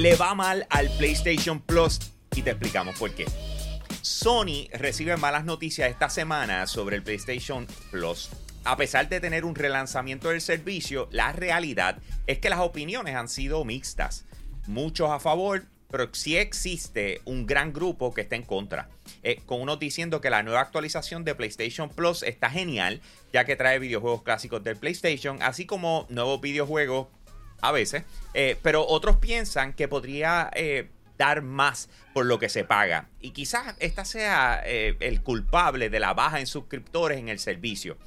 le 0.00 0.16
va 0.16 0.34
mal 0.34 0.66
al 0.70 0.88
PlayStation 0.96 1.60
Plus 1.60 1.98
y 2.34 2.40
te 2.40 2.52
explicamos 2.52 2.98
por 2.98 3.10
qué. 3.14 3.26
Sony 4.00 4.66
recibe 4.72 5.18
malas 5.18 5.44
noticias 5.44 5.90
esta 5.90 6.08
semana 6.08 6.66
sobre 6.66 6.96
el 6.96 7.02
PlayStation 7.02 7.66
Plus. 7.90 8.30
A 8.64 8.78
pesar 8.78 9.10
de 9.10 9.20
tener 9.20 9.44
un 9.44 9.54
relanzamiento 9.54 10.30
del 10.30 10.40
servicio, 10.40 11.06
la 11.12 11.32
realidad 11.32 11.98
es 12.26 12.38
que 12.38 12.48
las 12.48 12.60
opiniones 12.60 13.14
han 13.14 13.28
sido 13.28 13.62
mixtas. 13.66 14.24
Muchos 14.66 15.10
a 15.10 15.20
favor, 15.20 15.64
pero 15.90 16.08
sí 16.12 16.38
existe 16.38 17.20
un 17.26 17.46
gran 17.46 17.74
grupo 17.74 18.14
que 18.14 18.22
está 18.22 18.36
en 18.36 18.44
contra. 18.44 18.88
Eh, 19.22 19.42
con 19.44 19.60
unos 19.60 19.78
diciendo 19.78 20.22
que 20.22 20.30
la 20.30 20.42
nueva 20.42 20.62
actualización 20.62 21.24
de 21.24 21.34
PlayStation 21.34 21.90
Plus 21.90 22.22
está 22.22 22.48
genial, 22.48 23.02
ya 23.34 23.44
que 23.44 23.54
trae 23.54 23.78
videojuegos 23.78 24.22
clásicos 24.22 24.64
del 24.64 24.76
PlayStation, 24.76 25.42
así 25.42 25.66
como 25.66 26.06
nuevos 26.08 26.40
videojuegos 26.40 27.08
a 27.62 27.72
veces, 27.72 28.04
eh, 28.34 28.58
pero 28.62 28.86
otros 28.86 29.16
piensan 29.16 29.72
que 29.72 29.88
podría 29.88 30.50
eh, 30.54 30.88
dar 31.18 31.42
más 31.42 31.88
por 32.14 32.26
lo 32.26 32.38
que 32.38 32.48
se 32.48 32.64
paga. 32.64 33.08
Y 33.20 33.30
quizás 33.30 33.74
esta 33.78 34.04
sea 34.04 34.62
el 34.64 35.22
culpable 35.22 35.90
de 35.90 36.00
la 36.00 36.14
baja 36.14 36.40
en 36.40 36.46
suscriptores 36.46 37.18
en 37.18 37.28
el 37.28 37.38
servicio. 37.38 37.98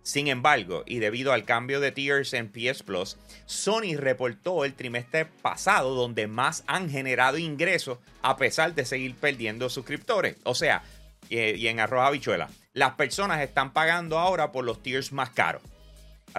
Sin 0.03 0.29
embargo, 0.29 0.83
y 0.87 0.99
debido 0.99 1.33
al 1.33 1.45
cambio 1.45 1.79
de 1.81 1.93
tiers 1.93 2.33
en 2.33 2.51
PS 2.51 2.83
Plus, 2.83 3.17
Sony 3.47 3.97
reportó 3.97 4.65
el 4.65 4.75
trimestre 4.75 5.27
pasado 5.27 5.95
donde 5.95 6.27
más 6.27 6.65
han 6.67 6.91
generado 6.91 7.39
ingresos 7.39 7.99
a 8.23 8.37
pesar 8.37 8.75
de 8.75 8.85
seguir 8.85 9.15
perdiendo 9.15 9.69
suscriptores. 9.69 10.37
O 10.45 10.55
sea, 10.55 10.83
y 11.29 11.67
en 11.67 11.81
arroz 11.81 12.07
habichuela, 12.07 12.49
las 12.73 12.95
personas 12.95 13.43
están 13.43 13.73
pagando 13.73 14.19
ahora 14.19 14.53
por 14.53 14.65
los 14.65 14.83
tiers 14.83 15.13
más 15.13 15.31
caros. 15.31 15.63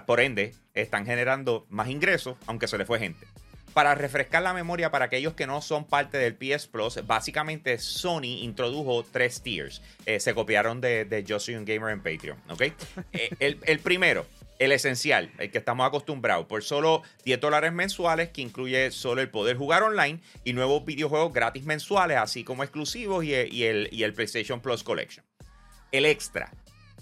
Por 0.05 0.21
ende, 0.21 0.55
están 0.73 1.05
generando 1.05 1.65
más 1.69 1.89
ingresos, 1.89 2.37
aunque 2.47 2.67
se 2.67 2.77
les 2.77 2.87
fue 2.87 2.99
gente. 2.99 3.27
Para 3.73 3.95
refrescar 3.95 4.41
la 4.41 4.53
memoria 4.53 4.91
para 4.91 5.05
aquellos 5.05 5.33
que 5.33 5.47
no 5.47 5.61
son 5.61 5.85
parte 5.85 6.17
del 6.17 6.35
PS 6.35 6.67
Plus, 6.67 7.05
básicamente 7.07 7.77
Sony 7.79 8.41
introdujo 8.41 9.05
tres 9.09 9.41
tiers. 9.41 9.81
Eh, 10.05 10.19
se 10.19 10.33
copiaron 10.33 10.81
de, 10.81 11.05
de 11.05 11.23
Yo 11.23 11.39
Soy 11.39 11.55
un 11.55 11.63
Gamer 11.63 11.93
en 11.93 12.03
Patreon, 12.03 12.37
¿ok? 12.49 12.63
Eh, 13.13 13.57
el, 13.65 13.79
primero, 13.79 14.25
el 14.59 14.71
esencial, 14.71 15.31
el 15.37 15.51
que 15.51 15.57
estamos 15.57 15.87
acostumbrados, 15.87 16.45
por 16.45 16.63
solo 16.63 17.01
10 17.25 17.39
dólares 17.39 17.73
mensuales, 17.73 18.29
que 18.29 18.41
incluye 18.41 18.91
solo 18.91 19.21
el 19.21 19.29
poder 19.29 19.57
jugar 19.57 19.83
online 19.83 20.19
y 20.43 20.53
nuevos 20.53 20.85
videojuegos 20.85 21.33
gratis 21.33 21.63
mensuales, 21.63 22.17
así 22.17 22.43
como 22.43 22.63
exclusivos 22.63 23.23
y, 23.23 23.33
el, 23.33 23.89
y 23.91 24.03
el 24.03 24.13
PlayStation 24.13 24.61
Plus 24.61 24.83
Collection. 24.83 25.25
El 25.91 26.05
extra, 26.05 26.51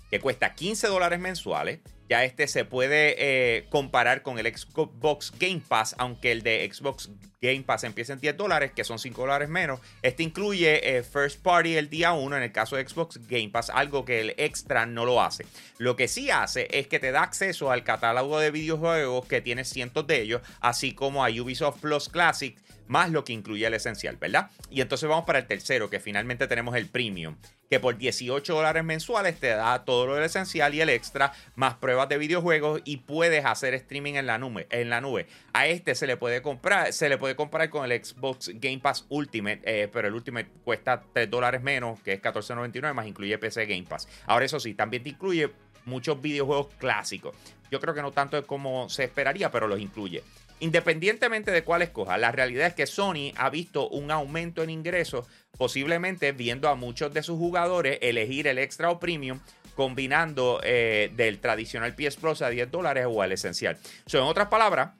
que 0.09 0.19
cuesta 0.19 0.55
15 0.55 0.87
dólares 0.87 1.19
mensuales, 1.19 1.79
ya 2.09 2.23
este 2.23 2.47
se 2.47 2.65
puede 2.65 3.15
eh, 3.19 3.65
comparar 3.69 4.23
con 4.23 4.39
el 4.39 4.47
Xbox 4.47 5.31
Game 5.39 5.61
Pass, 5.65 5.95
aunque 5.99 6.31
el 6.31 6.41
de 6.41 6.67
Xbox 6.73 7.11
Game 7.39 7.61
Pass 7.61 7.83
empieza 7.83 8.13
en 8.13 8.19
10 8.19 8.35
dólares, 8.35 8.71
que 8.75 8.83
son 8.83 8.97
5 8.97 9.21
dólares 9.21 9.47
menos. 9.47 9.79
Este 10.01 10.23
incluye 10.23 10.97
eh, 10.97 11.03
First 11.03 11.41
Party 11.41 11.77
el 11.77 11.89
día 11.89 12.13
1 12.13 12.37
en 12.37 12.43
el 12.43 12.51
caso 12.51 12.75
de 12.75 12.87
Xbox 12.87 13.19
Game 13.27 13.49
Pass, 13.49 13.69
algo 13.69 14.03
que 14.03 14.21
el 14.21 14.33
extra 14.37 14.87
no 14.87 15.05
lo 15.05 15.21
hace. 15.21 15.45
Lo 15.77 15.95
que 15.95 16.07
sí 16.07 16.31
hace 16.31 16.67
es 16.71 16.87
que 16.87 16.99
te 16.99 17.11
da 17.11 17.21
acceso 17.21 17.71
al 17.71 17.83
catálogo 17.83 18.39
de 18.39 18.49
videojuegos 18.51 19.27
que 19.27 19.41
tiene 19.41 19.63
cientos 19.63 20.07
de 20.07 20.21
ellos, 20.21 20.41
así 20.59 20.93
como 20.93 21.23
a 21.23 21.29
Ubisoft 21.29 21.79
Plus 21.79 22.09
Classic 22.09 22.57
más 22.89 23.11
lo 23.11 23.23
que 23.23 23.33
incluye 23.33 23.65
el 23.65 23.73
esencial, 23.75 24.17
¿verdad? 24.17 24.49
Y 24.69 24.81
entonces 24.81 25.07
vamos 25.07 25.25
para 25.25 25.39
el 25.39 25.45
tercero, 25.45 25.89
que 25.89 25.99
finalmente 25.99 26.47
tenemos 26.47 26.75
el 26.75 26.87
premium, 26.87 27.37
que 27.69 27.79
por 27.79 27.97
18 27.97 28.53
dólares 28.53 28.83
mensuales 28.83 29.39
te 29.39 29.47
da 29.47 29.85
todo 29.85 30.07
lo 30.07 30.15
del 30.15 30.23
esencial 30.23 30.73
y 30.73 30.81
el 30.81 30.89
extra, 30.89 31.31
más 31.55 31.75
pruebas 31.75 32.09
de 32.09 32.17
videojuegos 32.17 32.81
y 32.85 32.97
puedes 32.97 33.45
hacer 33.45 33.75
streaming 33.75 34.15
en 34.15 34.25
la 34.25 34.39
nube. 34.39 34.67
En 34.71 34.89
la 34.89 35.01
nube. 35.01 35.27
A 35.53 35.67
este 35.67 35.93
se 35.93 36.07
le 36.07 36.17
puede 36.17 36.41
comprar, 36.41 36.91
se 36.91 37.09
le 37.09 37.19
puede 37.19 37.35
comprar 37.35 37.69
con 37.69 37.89
el 37.89 38.03
Xbox 38.03 38.49
Game 38.55 38.79
Pass 38.79 39.05
Ultimate, 39.09 39.61
eh, 39.63 39.87
pero 39.87 40.07
el 40.07 40.15
Ultimate 40.15 40.49
cuesta 40.63 41.03
3 41.13 41.29
dólares 41.29 41.61
menos, 41.61 42.01
que 42.01 42.13
es 42.13 42.21
14.99, 42.21 42.93
más 42.93 43.05
incluye 43.05 43.37
PC 43.37 43.67
Game 43.67 43.85
Pass. 43.87 44.07
Ahora 44.25 44.45
eso 44.45 44.59
sí, 44.59 44.73
también 44.73 45.03
te 45.03 45.09
incluye 45.09 45.51
muchos 45.85 46.19
videojuegos 46.19 46.69
clásicos. 46.79 47.35
Yo 47.71 47.79
creo 47.79 47.93
que 47.93 48.01
no 48.01 48.11
tanto 48.11 48.45
como 48.45 48.89
se 48.89 49.05
esperaría, 49.05 49.51
pero 49.51 49.67
los 49.67 49.79
incluye. 49.79 50.23
Independientemente 50.61 51.51
de 51.51 51.63
cuál 51.63 51.81
escoja, 51.81 52.17
la 52.17 52.31
realidad 52.31 52.67
es 52.67 52.73
que 52.73 52.85
Sony 52.85 53.31
ha 53.37 53.49
visto 53.49 53.87
un 53.89 54.11
aumento 54.11 54.61
en 54.61 54.69
ingresos, 54.69 55.25
posiblemente 55.57 56.33
viendo 56.33 56.67
a 56.67 56.75
muchos 56.75 57.13
de 57.13 57.23
sus 57.23 57.37
jugadores 57.37 57.97
elegir 58.01 58.47
el 58.47 58.57
extra 58.57 58.89
o 58.89 58.99
premium, 58.99 59.39
combinando 59.75 60.59
eh, 60.63 61.11
del 61.15 61.39
tradicional 61.39 61.95
PS 61.95 62.17
Plus 62.17 62.41
a 62.41 62.49
10 62.49 62.69
dólares 62.69 63.05
o 63.07 63.21
al 63.21 63.31
esencial. 63.31 63.77
en 64.11 64.19
otras 64.19 64.49
palabras, 64.49 64.91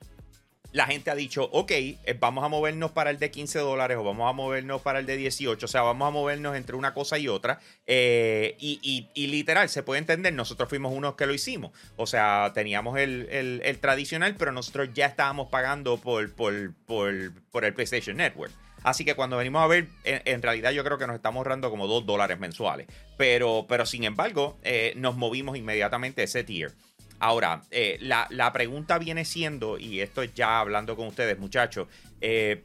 la 0.72 0.86
gente 0.86 1.10
ha 1.10 1.16
dicho, 1.16 1.50
ok, 1.52 1.72
eh, 1.72 2.18
vamos 2.20 2.44
a 2.44 2.48
movernos 2.48 2.92
para 2.92 3.10
el 3.10 3.18
de 3.18 3.32
15 3.32 3.60
dólares 3.60 3.98
o 3.98 4.04
vamos 4.04 4.30
a 4.30 4.34
movernos 4.34 4.82
para 4.82 5.00
el 5.00 5.06
de 5.06 5.18
18, 5.18 5.66
o 5.66 5.70
sea, 5.70 5.82
vamos 5.82 6.08
a 6.08 6.12
movernos 6.12 6.56
entre 6.56 6.76
una 6.76 6.94
cosa 6.94 7.18
y 7.18 7.28
otra. 7.28 7.60
Eh, 7.88 8.56
y, 8.60 9.28
literal, 9.28 9.70
se 9.70 9.84
puede 9.84 10.00
entender, 10.00 10.34
nosotros 10.34 10.70
fuimos 10.70 10.94
unos 10.94 11.16
que 11.16 11.26
lo 11.26 11.34
hicimos. 11.34 11.72
O 11.96 12.06
sea, 12.06 12.52
teníamos 12.54 12.98
el, 13.00 13.78
tradicional, 13.82 14.36
pero 14.38 14.52
nosotros 14.52 14.90
ya 14.94 15.08
estábamos 15.08 15.50
pagando 15.50 15.98
por, 15.98 16.24
el 16.24 17.74
PlayStation 17.74 18.18
Network. 18.18 18.52
Así 18.84 19.04
que 19.04 19.14
cuando 19.16 19.38
venimos 19.38 19.62
a 19.62 19.68
ver, 19.68 19.88
en, 20.06 20.42
realidad 20.42 20.72
yo 20.72 20.84
creo 20.84 20.98
que 20.98 21.06
nos 21.06 21.16
estamos 21.16 21.40
ahorrando 21.40 21.70
como 21.70 21.88
2 21.88 22.06
dólares 22.06 22.40
mensuales. 22.40 22.88
Pero, 23.18 23.66
sin 23.86 24.04
embargo, 24.04 24.58
eh, 24.64 24.94
nos 24.96 25.18
movimos 25.18 25.58
inmediatamente 25.58 26.24
ese 26.24 26.44
tier. 26.44 26.74
Ahora, 27.20 27.64
eh, 27.72 27.98
la, 28.02 28.54
pregunta 28.54 28.98
viene 28.98 29.26
siendo, 29.26 29.78
y 29.78 30.00
esto 30.00 30.22
es 30.22 30.34
ya 30.34 30.60
hablando 30.60 30.96
con 30.96 31.08
ustedes, 31.08 31.38
muchachos, 31.38 31.88
eh, 32.22 32.64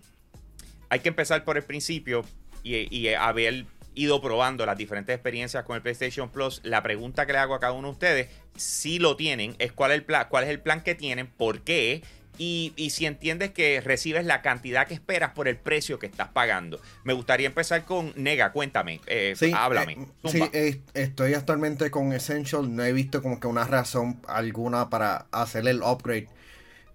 hay 0.89 1.01
que 1.01 1.09
empezar 1.09 1.45
por 1.45 1.57
el 1.57 1.65
principio 1.65 2.25
y, 2.63 3.09
haber 3.09 3.67
ido 3.97 4.21
probando 4.21 4.65
las 4.65 4.77
diferentes 4.77 5.15
experiencias 5.15 5.65
con 5.65 5.77
el 5.77 5.83
PlayStation 5.83 6.29
Plus. 6.31 6.61
La 6.63 6.83
pregunta 6.83 7.27
que 7.27 7.33
le 7.33 7.39
hago 7.39 7.55
a 7.55 7.61
cada 7.61 7.73
uno 7.73 7.89
de 7.89 7.93
ustedes, 7.93 8.29
si 8.57 8.99
lo 8.99 9.17
tienen, 9.17 9.57
es 9.59 9.73
cuál 9.73 9.91
el 9.91 10.05
cuál 10.05 10.45
es 10.45 10.51
el 10.51 10.61
plan 10.61 10.83
que 10.83 10.95
tienen, 10.95 11.27
por 11.27 11.63
qué 11.63 12.03
y, 12.39 12.73
si 12.91 13.07
entiendes 13.07 13.53
que 13.53 13.81
recibes 13.81 14.25
la 14.25 14.43
cantidad 14.43 14.87
que 14.87 14.95
esperas 14.95 15.33
por 15.33 15.49
el 15.49 15.57
precio 15.57 15.99
que 15.99 16.07
estás 16.07 16.29
pagando. 16.29 16.81
Me 17.05 17.13
gustaría 17.13 17.47
empezar 17.47 17.85
con 17.85 18.13
Nega, 18.17 18.53
cuéntame, 18.53 19.01
eh, 19.07 19.35
háblame. 19.55 19.93
Eh, 19.93 20.29
sí, 20.29 20.43
eh, 20.53 20.81
estoy 20.95 21.35
actualmente 21.35 21.91
con 21.91 22.13
Essential, 22.13 22.75
no 22.75 22.85
he 22.85 22.93
visto 22.93 23.23
como 23.23 23.41
que 23.41 23.47
una 23.47 23.65
razón 23.65 24.21
alguna 24.27 24.91
para 24.91 25.27
hacer 25.33 25.67
el 25.69 25.83
upgrade 25.83 26.29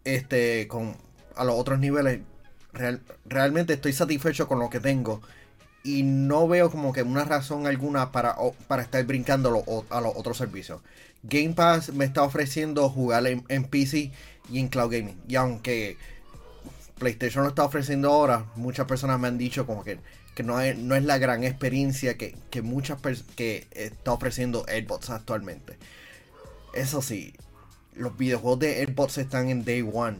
este 0.04 0.68
con 0.68 0.96
a 1.36 1.44
los 1.44 1.56
otros 1.56 1.80
niveles. 1.80 2.22
realmente 3.26 3.74
estoy 3.74 3.94
satisfecho 3.94 4.48
con 4.48 4.60
lo 4.60 4.70
que 4.70 4.80
tengo 4.80 5.22
y 5.84 6.04
no 6.04 6.48
veo 6.48 6.70
como 6.70 6.92
que 6.92 7.04
una 7.04 7.24
razón 7.24 7.66
alguna 7.66 8.12
para, 8.12 8.36
para 8.68 8.82
estar 8.82 9.04
brincando 9.06 9.64
a 9.90 10.02
los 10.02 10.14
otros 10.16 10.38
servicios. 10.38 10.82
Game 11.24 11.54
Pass 11.54 11.94
me 11.94 12.06
está 12.06 12.24
ofreciendo 12.24 12.90
jugar 12.90 13.26
en, 13.28 13.64
PC 13.66 14.12
y 14.52 14.60
en 14.60 14.68
Cloud 14.68 14.92
Gaming. 14.92 15.22
Y 15.28 15.36
aunque 15.36 15.98
PlayStation 16.98 17.44
lo 17.44 17.50
está 17.50 17.64
ofreciendo 17.64 18.12
ahora, 18.12 18.46
muchas 18.56 18.86
personas 18.86 19.20
me 19.20 19.28
han 19.28 19.38
dicho 19.38 19.66
como 19.66 19.84
que, 19.84 20.00
no, 20.44 20.62
es, 20.62 20.78
no 20.78 20.96
es 20.96 21.04
la 21.04 21.18
gran 21.18 21.44
experiencia 21.44 22.18
que, 22.18 22.36
muchas 22.62 23.00
que 23.36 23.68
está 23.72 24.14
ofreciendo 24.14 24.64
Xbox 24.64 25.10
actualmente. 25.10 25.78
Eso 26.74 27.02
sí, 27.02 27.34
los 27.96 28.18
videojuegos 28.18 28.60
de 28.60 28.86
Xbox 28.86 29.18
están 29.18 29.50
en 29.50 29.66
Day 29.66 29.82
One. 29.82 30.20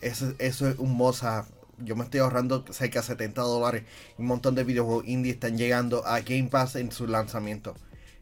Eso, 0.00 0.32
eso 0.38 0.68
es 0.68 0.78
un 0.78 0.96
moza. 0.96 1.46
Yo 1.78 1.94
me 1.94 2.04
estoy 2.04 2.20
ahorrando 2.20 2.64
cerca 2.72 3.00
de 3.00 3.06
70 3.06 3.42
dólares. 3.42 3.84
Un 4.18 4.26
montón 4.26 4.54
de 4.54 4.64
videojuegos 4.64 5.06
indie 5.06 5.32
están 5.32 5.56
llegando 5.56 6.04
a 6.06 6.20
Game 6.20 6.48
Pass 6.48 6.76
en 6.76 6.90
su 6.90 7.06
lanzamiento. 7.06 7.74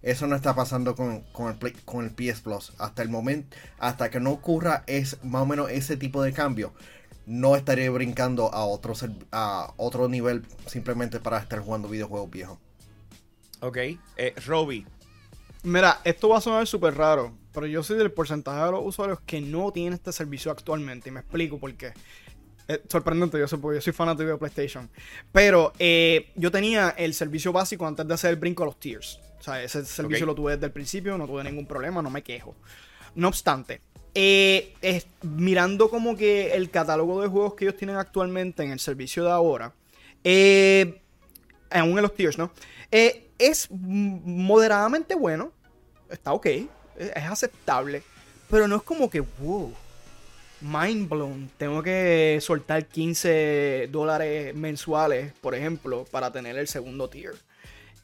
Eso 0.02 0.26
no 0.26 0.36
está 0.36 0.54
pasando 0.54 0.94
con, 0.94 1.24
el, 1.34 1.82
con 1.84 2.04
el 2.04 2.10
PS 2.12 2.40
Plus. 2.40 2.72
Hasta 2.78 3.02
el 3.02 3.08
momento, 3.08 3.56
hasta 3.78 4.10
que 4.10 4.20
no 4.20 4.30
ocurra 4.30 4.84
es 4.86 5.22
más 5.24 5.42
o 5.42 5.46
menos 5.46 5.70
ese 5.70 5.96
tipo 5.96 6.22
de 6.22 6.32
cambio, 6.32 6.72
no 7.26 7.56
estaré 7.56 7.88
brincando 7.90 8.52
a 8.54 8.64
otro, 8.64 8.94
a 9.32 9.74
otro 9.76 10.08
nivel 10.08 10.46
simplemente 10.66 11.20
para 11.20 11.38
estar 11.38 11.60
jugando 11.60 11.88
videojuegos 11.88 12.30
viejos. 12.30 12.58
Ok, 13.60 13.76
eh, 14.16 14.34
Robbie. 14.46 14.86
Mira, 15.64 16.00
esto 16.04 16.28
va 16.28 16.38
a 16.38 16.40
sonar 16.40 16.66
súper 16.66 16.94
raro, 16.94 17.36
pero 17.52 17.66
yo 17.66 17.82
soy 17.82 17.98
del 17.98 18.12
porcentaje 18.12 18.64
de 18.64 18.70
los 18.70 18.84
usuarios 18.84 19.20
que 19.26 19.40
no 19.40 19.72
tienen 19.72 19.94
este 19.94 20.12
servicio 20.12 20.52
actualmente 20.52 21.08
y 21.08 21.12
me 21.12 21.20
explico 21.20 21.58
por 21.58 21.74
qué. 21.74 21.92
Es 22.68 22.80
sorprendente, 22.88 23.38
yo 23.38 23.48
sé, 23.48 23.58
porque 23.58 23.78
yo 23.78 23.82
soy 23.82 23.92
fanático 23.92 24.30
de 24.30 24.36
PlayStation. 24.36 24.88
Pero 25.32 25.72
eh, 25.78 26.30
yo 26.36 26.50
tenía 26.50 26.90
el 26.90 27.12
servicio 27.14 27.52
básico 27.52 27.86
antes 27.86 28.06
de 28.06 28.14
hacer 28.14 28.30
el 28.30 28.36
brinco 28.36 28.62
a 28.62 28.66
los 28.66 28.78
tiers. 28.78 29.18
O 29.38 29.43
sea, 29.43 29.62
ese 29.62 29.85
servicio 29.85 30.26
lo 30.26 30.35
tuve 30.35 30.52
desde 30.52 30.67
el 30.67 30.73
principio, 30.73 31.17
no 31.17 31.26
tuve 31.26 31.44
ningún 31.44 31.67
problema, 31.67 32.02
no 32.02 32.11
me 32.11 32.23
quejo. 32.23 32.56
No 33.14 33.29
obstante, 33.29 33.81
eh, 34.14 34.75
mirando 35.23 35.90
como 35.90 36.17
que 36.17 36.52
el 36.52 36.70
catálogo 36.70 37.23
de 37.23 37.29
juegos 37.29 37.55
que 37.55 37.64
ellos 37.64 37.76
tienen 37.76 37.96
actualmente 37.96 38.62
en 38.62 38.73
el 38.73 38.81
servicio 38.81 39.25
de 39.25 39.31
ahora, 39.31 39.73
eh, 40.25 41.00
aún 41.70 41.96
en 41.96 42.02
los 42.02 42.14
tiers, 42.14 42.38
¿no? 42.38 42.50
Eh, 42.90 43.29
es 43.38 43.69
moderadamente 43.70 45.14
bueno, 45.14 45.52
está 46.11 46.32
ok, 46.32 46.46
es, 46.46 47.17
aceptable, 47.17 48.02
pero 48.50 48.67
no 48.67 48.76
es 48.76 48.82
como 48.82 49.08
que, 49.08 49.20
wow, 49.20 49.73
mind 50.61 51.08
blown, 51.08 51.50
tengo 51.56 51.82
que 51.82 52.38
soltar 52.41 52.87
15 52.87 53.88
dólares 53.93 54.55
mensuales, 54.55 55.32
por 55.41 55.55
ejemplo, 55.55 56.06
para 56.11 56.32
tener 56.32 56.56
el 56.58 56.67
segundo 56.67 57.08
tier. 57.08 57.34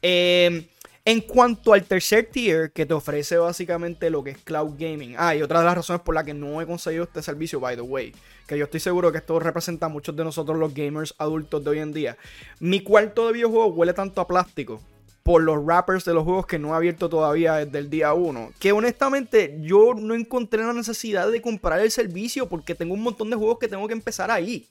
Eh, 0.01 0.69
en 1.07 1.21
cuanto 1.21 1.73
al 1.73 1.83
tercer 1.83 2.25
tier, 2.31 2.71
que 2.71 2.87
te 2.87 2.93
ofrece 2.95 3.37
básicamente 3.37 4.09
lo 4.09 4.23
que 4.23 4.31
es 4.31 4.39
cloud 4.39 4.73
gaming. 4.75 5.13
Ah, 5.19 5.35
y 5.35 5.43
otra 5.43 5.59
de 5.59 5.65
las 5.65 5.75
razones 5.75 6.01
por 6.01 6.15
las 6.15 6.23
que 6.23 6.33
no 6.33 6.59
he 6.59 6.65
conseguido 6.65 7.03
este 7.03 7.21
servicio, 7.21 7.59
by 7.59 7.75
the 7.75 7.83
way, 7.83 8.11
que 8.47 8.57
yo 8.57 8.63
estoy 8.63 8.79
seguro 8.79 9.11
que 9.11 9.19
esto 9.19 9.39
representa 9.39 9.85
a 9.85 9.89
muchos 9.89 10.15
de 10.15 10.23
nosotros 10.23 10.57
los 10.57 10.73
gamers 10.73 11.13
adultos 11.19 11.63
de 11.63 11.69
hoy 11.69 11.79
en 11.79 11.93
día. 11.93 12.17
Mi 12.59 12.79
cuarto 12.81 13.27
de 13.27 13.33
videojuegos 13.33 13.75
huele 13.75 13.93
tanto 13.93 14.19
a 14.19 14.27
plástico 14.27 14.81
por 15.21 15.43
los 15.43 15.63
wrappers 15.63 16.05
de 16.05 16.15
los 16.15 16.23
juegos 16.23 16.47
que 16.47 16.57
no 16.57 16.73
he 16.73 16.75
abierto 16.75 17.07
todavía 17.07 17.53
desde 17.53 17.77
el 17.77 17.89
día 17.91 18.13
1. 18.15 18.53
Que 18.57 18.71
honestamente 18.71 19.59
yo 19.61 19.93
no 19.93 20.15
encontré 20.15 20.63
la 20.63 20.73
necesidad 20.73 21.31
de 21.31 21.41
comprar 21.41 21.81
el 21.81 21.91
servicio 21.91 22.49
porque 22.49 22.73
tengo 22.73 22.95
un 22.95 23.03
montón 23.03 23.29
de 23.29 23.35
juegos 23.35 23.59
que 23.59 23.67
tengo 23.67 23.87
que 23.87 23.93
empezar 23.93 24.31
ahí. 24.31 24.67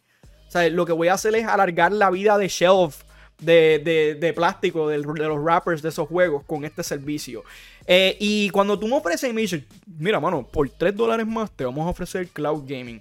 O 0.49 0.51
sea, 0.51 0.69
lo 0.69 0.85
que 0.85 0.93
voy 0.93 1.09
a 1.09 1.15
hacer 1.15 1.35
es 1.37 1.47
alargar 1.47 1.93
la 1.93 2.11
vida 2.11 2.39
de 2.39 2.49
shelf 2.49 3.03
de, 3.45 4.33
plástico 4.35 4.89
de, 4.89 4.99
los 4.99 5.43
wrappers 5.43 5.83
de 5.83 5.89
esos 5.89 6.09
juegos 6.09 6.45
con 6.45 6.65
este 6.65 6.83
servicio. 6.83 7.45
Eh, 7.87 8.17
y 8.21 8.51
cuando 8.51 8.79
tú 8.79 8.89
me 8.89 8.97
ofreces 8.97 9.31
y 9.31 9.33
me 9.33 9.43
dices, 9.43 9.65
mira, 9.87 10.21
mano, 10.21 10.47
por 10.47 10.69
3 10.69 10.95
dólares 10.97 11.27
más 11.27 11.51
te 11.51 11.65
vamos 11.65 11.87
a 11.87 11.91
ofrecer 11.91 12.29
cloud 12.29 12.65
gaming. 12.67 13.01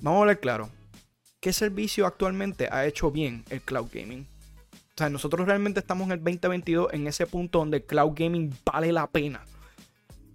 Vamos 0.00 0.18
a 0.18 0.20
hablar 0.22 0.40
claro. 0.40 0.70
¿Qué 1.40 1.52
servicio 1.52 2.06
actualmente 2.06 2.68
ha 2.70 2.86
hecho 2.86 3.10
bien 3.10 3.44
el 3.50 3.60
cloud 3.62 3.88
gaming? 3.92 4.26
O 4.74 4.94
sea, 4.96 5.08
nosotros 5.08 5.46
realmente 5.46 5.80
estamos 5.80 6.06
en 6.06 6.12
el 6.12 6.18
2022 6.18 6.92
en 6.92 7.06
ese 7.06 7.26
punto 7.26 7.58
donde 7.58 7.78
el 7.78 7.84
cloud 7.84 8.12
gaming 8.14 8.54
vale 8.64 8.92
la 8.92 9.06
pena. 9.06 9.44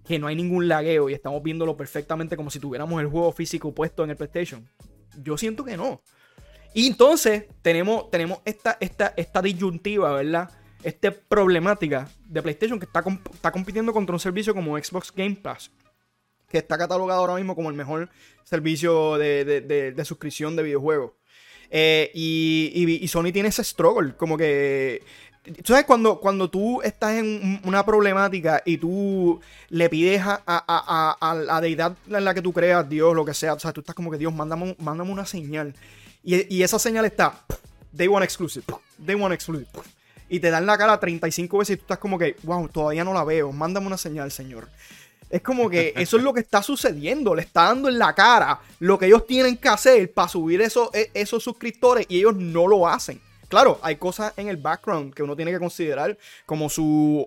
Que 0.06 0.20
no 0.20 0.28
hay 0.28 0.36
ningún 0.36 0.68
lagueo 0.68 1.10
y 1.10 1.14
estamos 1.14 1.44
viéndolo 1.44 1.78
perfectamente 1.78 2.36
como 2.36 2.50
si 2.50 2.60
tuviéramos 2.60 3.00
el 3.02 3.08
juego 3.08 3.32
físico 3.32 3.74
puesto 3.74 4.04
en 4.04 4.10
el 4.10 4.16
PlayStation. 4.16 4.68
Yo 5.22 5.38
siento 5.38 5.64
que 5.64 5.78
no. 5.78 6.02
Y 6.74 6.88
entonces 6.88 7.46
tenemos, 7.62 8.10
tenemos 8.12 8.40
esta, 8.46 8.78
esta, 8.80 9.14
esta 9.18 9.42
disyuntiva, 9.42 10.14
¿verdad? 10.14 10.50
Esta 10.84 11.12
problemática 11.12 12.08
de 12.26 12.42
PlayStation 12.42 12.80
que 12.80 12.86
está, 12.86 13.04
está 13.34 13.52
compitiendo 13.52 13.92
contra 13.94 14.14
un 14.14 14.20
servicio 14.20 14.54
como 14.54 14.78
Xbox 14.78 15.12
Game 15.16 15.36
Pass, 15.36 15.72
que 16.48 16.60
está 16.60 16.78
catalogado 16.78 17.22
ahora 17.22 17.36
mismo 17.36 17.56
como 17.56 17.70
el 17.70 17.76
mejor 17.76 18.10
servicio 18.44 19.18
de, 19.18 20.02
suscripción 20.06 20.56
de 20.56 20.64
videojuegos. 20.64 21.12
Eh, 21.70 22.12
y, 22.14 23.06
Sony 23.08 23.32
tiene 23.34 23.50
ese 23.50 23.64
struggle, 23.64 24.16
como 24.16 24.38
que... 24.38 25.04
¿Tú 25.44 25.72
sabes 25.72 25.86
cuando, 25.86 26.20
cuando 26.20 26.50
tú 26.50 26.82
estás 26.82 27.14
en 27.14 27.62
una 27.64 27.86
problemática 27.86 28.62
y 28.66 28.78
tú 28.78 29.40
le 29.70 29.90
pides 29.90 30.22
a, 30.22 30.42
a, 30.46 31.36
la 31.36 31.62
deidad 31.62 31.96
en 32.10 32.26
la 32.26 32.34
que 32.34 32.42
tú 32.42 32.52
creas, 32.52 32.88
Dios, 32.90 33.16
lo 33.16 33.24
que 33.24 33.34
sea, 33.34 33.54
o 33.54 33.60
sea, 33.60 33.72
tú 33.72 33.80
estás 33.80 33.96
como 33.96 34.12
que 34.12 34.18
Dios, 34.18 34.34
mándame, 34.34 34.76
mándame 34.78 35.10
una 35.10 35.26
señal. 35.26 35.74
Y, 36.24 36.62
esa 36.62 36.80
señal 36.80 37.06
está 37.06 37.46
Day 37.92 38.08
One 38.08 38.26
Exclusive, 38.26 38.66
Day 38.98 39.16
One 39.16 39.34
Exclusive. 39.34 39.70
Y 40.30 40.40
te 40.40 40.50
dan 40.50 40.66
la 40.66 40.78
cara 40.78 41.00
35 41.00 41.58
veces 41.58 41.76
y 41.76 41.78
tú 41.78 41.84
estás 41.84 42.00
como 42.00 42.20
que, 42.20 42.36
wow, 42.44 42.68
todavía 42.68 43.04
no 43.04 43.14
la 43.14 43.24
veo, 43.24 43.52
mándame 43.52 43.88
una 43.88 43.98
señal, 43.98 44.32
señor. 44.32 44.68
Es 45.30 45.42
como 45.42 45.70
que 45.70 45.94
eso 45.98 46.18
es 46.18 46.24
lo 46.24 46.34
que 46.34 46.42
está 46.42 46.62
sucediendo, 46.62 47.34
le 47.34 47.44
está 47.44 47.64
dando 47.64 47.88
en 47.88 47.98
la 47.98 48.14
cara 48.14 48.60
lo 48.80 48.98
que 49.00 49.06
ellos 49.06 49.26
tienen 49.26 49.56
que 49.58 49.70
hacer 49.70 50.14
para 50.14 50.28
subir 50.28 50.62
esos, 50.62 50.90
e, 50.94 51.12
esos 51.14 51.44
suscriptores 51.44 52.06
y 52.10 52.18
ellos 52.18 52.36
no 52.36 52.68
lo 52.68 52.88
hacen. 52.88 53.22
Claro, 53.48 53.80
hay 53.82 53.96
cosas 53.96 54.34
en 54.36 54.50
el 54.50 54.58
background 54.58 55.14
que 55.14 55.24
uno 55.24 55.34
tiene 55.34 55.52
que 55.52 55.60
considerar, 55.60 56.18
como 56.46 56.70
su 56.70 57.26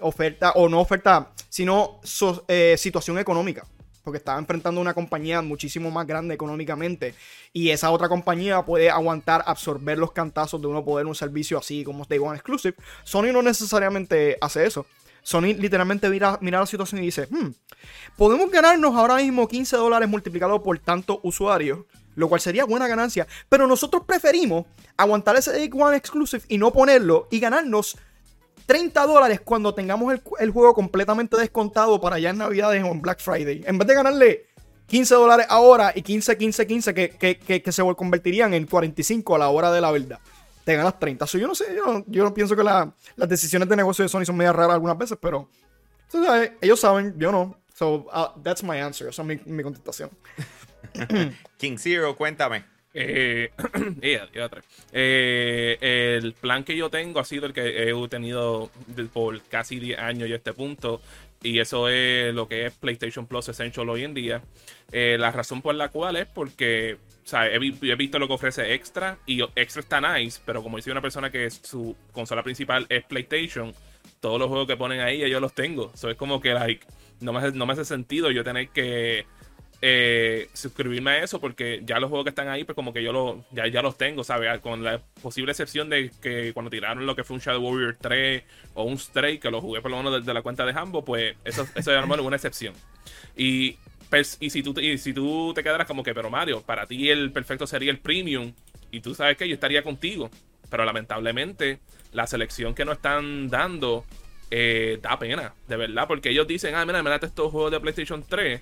oferta, 0.00 0.50
o 0.56 0.68
no 0.68 0.80
oferta, 0.80 1.30
sino 1.48 2.00
eh, 2.48 2.74
situación 2.76 3.20
económica 3.20 3.64
porque 4.02 4.18
estaba 4.18 4.38
enfrentando 4.38 4.80
una 4.80 4.94
compañía 4.94 5.42
muchísimo 5.42 5.90
más 5.90 6.06
grande 6.06 6.34
económicamente 6.34 7.14
y 7.52 7.70
esa 7.70 7.90
otra 7.90 8.08
compañía 8.08 8.62
puede 8.62 8.90
aguantar 8.90 9.42
absorber 9.46 9.98
los 9.98 10.12
cantazos 10.12 10.60
de 10.60 10.66
uno 10.66 10.84
poder 10.84 11.06
un 11.06 11.14
servicio 11.14 11.58
así 11.58 11.84
como 11.84 12.04
Day 12.04 12.18
One 12.18 12.36
Exclusive. 12.36 12.74
Sony 13.04 13.32
no 13.32 13.42
necesariamente 13.42 14.38
hace 14.40 14.66
eso. 14.66 14.86
Sony 15.22 15.54
literalmente 15.58 16.08
mira, 16.08 16.38
mira 16.40 16.60
la 16.60 16.66
situación 16.66 17.02
y 17.02 17.06
dice, 17.06 17.28
hmm, 17.30 17.50
podemos 18.16 18.50
ganarnos 18.50 18.94
ahora 18.94 19.16
mismo 19.16 19.46
15 19.46 19.76
dólares 19.76 20.08
multiplicado 20.08 20.62
por 20.62 20.78
tantos 20.78 21.18
usuarios, 21.22 21.80
lo 22.14 22.28
cual 22.28 22.40
sería 22.40 22.64
buena 22.64 22.88
ganancia, 22.88 23.26
pero 23.48 23.66
nosotros 23.66 24.04
preferimos 24.06 24.66
aguantar 24.96 25.36
ese 25.36 25.52
Day 25.52 25.70
One 25.72 25.96
Exclusive 25.96 26.42
y 26.48 26.58
no 26.58 26.72
ponerlo 26.72 27.28
y 27.30 27.38
ganarnos 27.38 27.96
30 28.66 29.06
dólares 29.06 29.40
cuando 29.40 29.74
tengamos 29.74 30.14
el, 30.38 30.50
juego 30.50 30.74
completamente 30.74 31.36
descontado 31.36 32.00
para 32.00 32.16
allá 32.16 32.30
en 32.30 32.38
Navidades 32.38 32.82
o 32.84 32.88
en 32.88 33.00
Black 33.00 33.20
Friday. 33.20 33.62
En 33.66 33.78
vez 33.78 33.88
de 33.88 33.94
ganarle 33.94 34.46
15 34.86 35.14
dólares 35.14 35.46
ahora 35.48 35.92
y 35.94 36.02
15, 36.02 36.36
15, 36.36 36.66
15 36.66 36.94
que, 36.94 37.38
que, 37.62 37.72
se 37.72 37.82
convertirían 37.94 38.54
en 38.54 38.66
45 38.66 39.34
a 39.34 39.38
la 39.38 39.48
hora 39.48 39.70
de 39.70 39.80
la 39.80 39.90
verdad. 39.90 40.18
Te 40.64 40.76
ganas 40.76 40.98
30. 40.98 41.24
yo 41.26 41.46
no 41.46 41.54
sé, 41.54 41.64
yo 42.06 42.24
no, 42.24 42.34
pienso 42.34 42.54
que 42.54 42.62
las 42.62 42.88
decisiones 43.28 43.68
de 43.68 43.76
negocio 43.76 44.02
de 44.04 44.08
Sony 44.08 44.24
son 44.24 44.36
medio 44.36 44.52
raras 44.52 44.74
algunas 44.74 44.98
veces, 44.98 45.18
pero 45.20 45.48
ellos 46.60 46.80
saben, 46.80 47.14
yo 47.18 47.32
no. 47.32 47.56
So, 47.74 48.06
uh, 48.12 48.40
that's 48.42 48.62
my 48.62 48.78
answer. 48.78 49.08
Esa 49.08 49.22
es 49.22 49.28
mi, 49.28 49.40
mi 49.46 49.62
contestación. 49.62 50.10
King 51.56 51.76
Zero, 51.78 52.14
cuéntame. 52.14 52.64
Eh, 52.92 53.50
eh, 54.92 55.78
el 55.80 56.32
plan 56.34 56.64
que 56.64 56.76
yo 56.76 56.90
tengo 56.90 57.20
ha 57.20 57.24
sido 57.24 57.46
el 57.46 57.52
que 57.52 57.90
he 57.90 58.08
tenido 58.08 58.70
por 59.12 59.40
casi 59.42 59.78
10 59.78 59.98
años 59.98 60.28
y 60.28 60.32
este 60.32 60.52
punto. 60.52 61.00
Y 61.42 61.58
eso 61.58 61.88
es 61.88 62.34
lo 62.34 62.48
que 62.48 62.66
es 62.66 62.74
PlayStation 62.74 63.26
Plus 63.26 63.48
Essential 63.48 63.88
hoy 63.88 64.04
en 64.04 64.12
día. 64.12 64.42
Eh, 64.92 65.16
la 65.18 65.30
razón 65.30 65.62
por 65.62 65.74
la 65.74 65.88
cual 65.88 66.16
es 66.16 66.26
porque 66.26 66.98
he, 67.32 67.58
visto 67.96 68.18
lo 68.18 68.26
que 68.26 68.34
ofrece 68.34 68.74
Extra 68.74 69.18
y 69.24 69.40
Extra 69.54 69.80
está 69.80 70.00
nice, 70.00 70.40
pero 70.44 70.62
como 70.62 70.76
dice 70.76 70.90
una 70.90 71.00
persona 71.00 71.30
que 71.30 71.48
su 71.50 71.96
consola 72.12 72.42
principal 72.42 72.84
es 72.90 73.04
PlayStation, 73.04 73.72
todos 74.20 74.38
los 74.38 74.48
juegos 74.48 74.66
que 74.66 74.76
ponen 74.76 75.00
ahí 75.00 75.28
yo 75.30 75.40
los 75.40 75.54
tengo. 75.54 75.92
Eso 75.94 76.10
es 76.10 76.16
como 76.16 76.40
que 76.40 76.52
like, 76.52 76.86
no, 77.20 77.32
me, 77.32 77.50
no 77.52 77.64
me 77.64 77.72
hace 77.72 77.86
sentido 77.86 78.30
yo 78.30 78.44
tener 78.44 78.68
que 78.68 79.24
eh, 79.82 80.48
suscribirme 80.52 81.10
a 81.10 81.24
eso 81.24 81.40
porque 81.40 81.80
ya 81.84 81.98
los 81.98 82.10
juegos 82.10 82.24
que 82.24 82.30
están 82.30 82.48
ahí, 82.48 82.64
pues 82.64 82.76
como 82.76 82.92
que 82.92 83.02
yo 83.02 83.12
lo, 83.12 83.44
ya, 83.50 83.66
ya 83.66 83.80
los 83.80 83.96
tengo, 83.96 84.24
¿sabes? 84.24 84.60
Con 84.60 84.84
la 84.84 85.00
posible 85.22 85.52
excepción 85.52 85.88
de 85.88 86.10
que 86.20 86.52
cuando 86.52 86.70
tiraron 86.70 87.06
lo 87.06 87.16
que 87.16 87.24
fue 87.24 87.34
un 87.34 87.40
Shadow 87.40 87.62
Warrior 87.62 87.96
3 88.00 88.42
o 88.74 88.84
un 88.84 88.98
Stray, 88.98 89.38
que 89.38 89.50
lo 89.50 89.60
jugué 89.60 89.80
por 89.80 89.90
lo 89.90 89.96
menos 89.98 90.20
desde 90.20 90.34
la 90.34 90.42
cuenta 90.42 90.66
de 90.66 90.72
Hambo, 90.72 91.04
pues 91.04 91.36
eso, 91.44 91.66
eso 91.74 91.98
es 91.98 92.04
una 92.04 92.36
excepción. 92.36 92.74
Y, 93.36 93.78
pues, 94.10 94.36
y, 94.40 94.50
si 94.50 94.62
tú, 94.62 94.78
y 94.78 94.98
si 94.98 95.14
tú 95.14 95.52
te 95.54 95.62
quedaras 95.62 95.86
como 95.86 96.02
que, 96.02 96.12
pero 96.12 96.28
Mario, 96.28 96.62
para 96.62 96.86
ti 96.86 97.08
el 97.08 97.32
perfecto 97.32 97.66
sería 97.66 97.90
el 97.90 97.98
premium 97.98 98.52
y 98.90 99.00
tú 99.00 99.14
sabes 99.14 99.36
que 99.36 99.48
yo 99.48 99.54
estaría 99.54 99.82
contigo, 99.82 100.30
pero 100.68 100.84
lamentablemente 100.84 101.78
la 102.12 102.26
selección 102.26 102.74
que 102.74 102.84
nos 102.84 102.96
están 102.96 103.48
dando 103.48 104.04
eh, 104.50 104.98
da 105.00 105.18
pena, 105.18 105.54
de 105.68 105.76
verdad, 105.76 106.06
porque 106.08 106.30
ellos 106.30 106.46
dicen, 106.46 106.74
ah, 106.74 106.84
mira, 106.84 107.02
me 107.02 107.14
estos 107.14 107.52
juegos 107.52 107.70
de 107.70 107.80
PlayStation 107.80 108.24
3, 108.28 108.60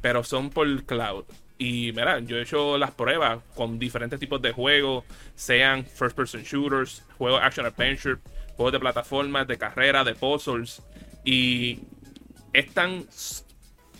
pero 0.00 0.24
son 0.24 0.50
por 0.50 0.84
cloud. 0.84 1.24
Y 1.58 1.92
mira, 1.92 2.20
yo 2.20 2.36
he 2.36 2.42
hecho 2.42 2.78
las 2.78 2.92
pruebas 2.92 3.40
con 3.54 3.78
diferentes 3.78 4.20
tipos 4.20 4.40
de 4.40 4.52
juegos, 4.52 5.04
sean 5.34 5.84
first 5.84 6.16
person 6.16 6.42
shooters, 6.42 7.04
juegos 7.16 7.40
action 7.42 7.66
adventure, 7.66 8.18
juegos 8.56 8.72
de 8.72 8.80
plataformas, 8.80 9.48
de 9.48 9.58
carrera, 9.58 10.04
de 10.04 10.14
puzzles. 10.14 10.82
Y 11.24 11.80
es 12.52 12.72
tan 12.72 13.06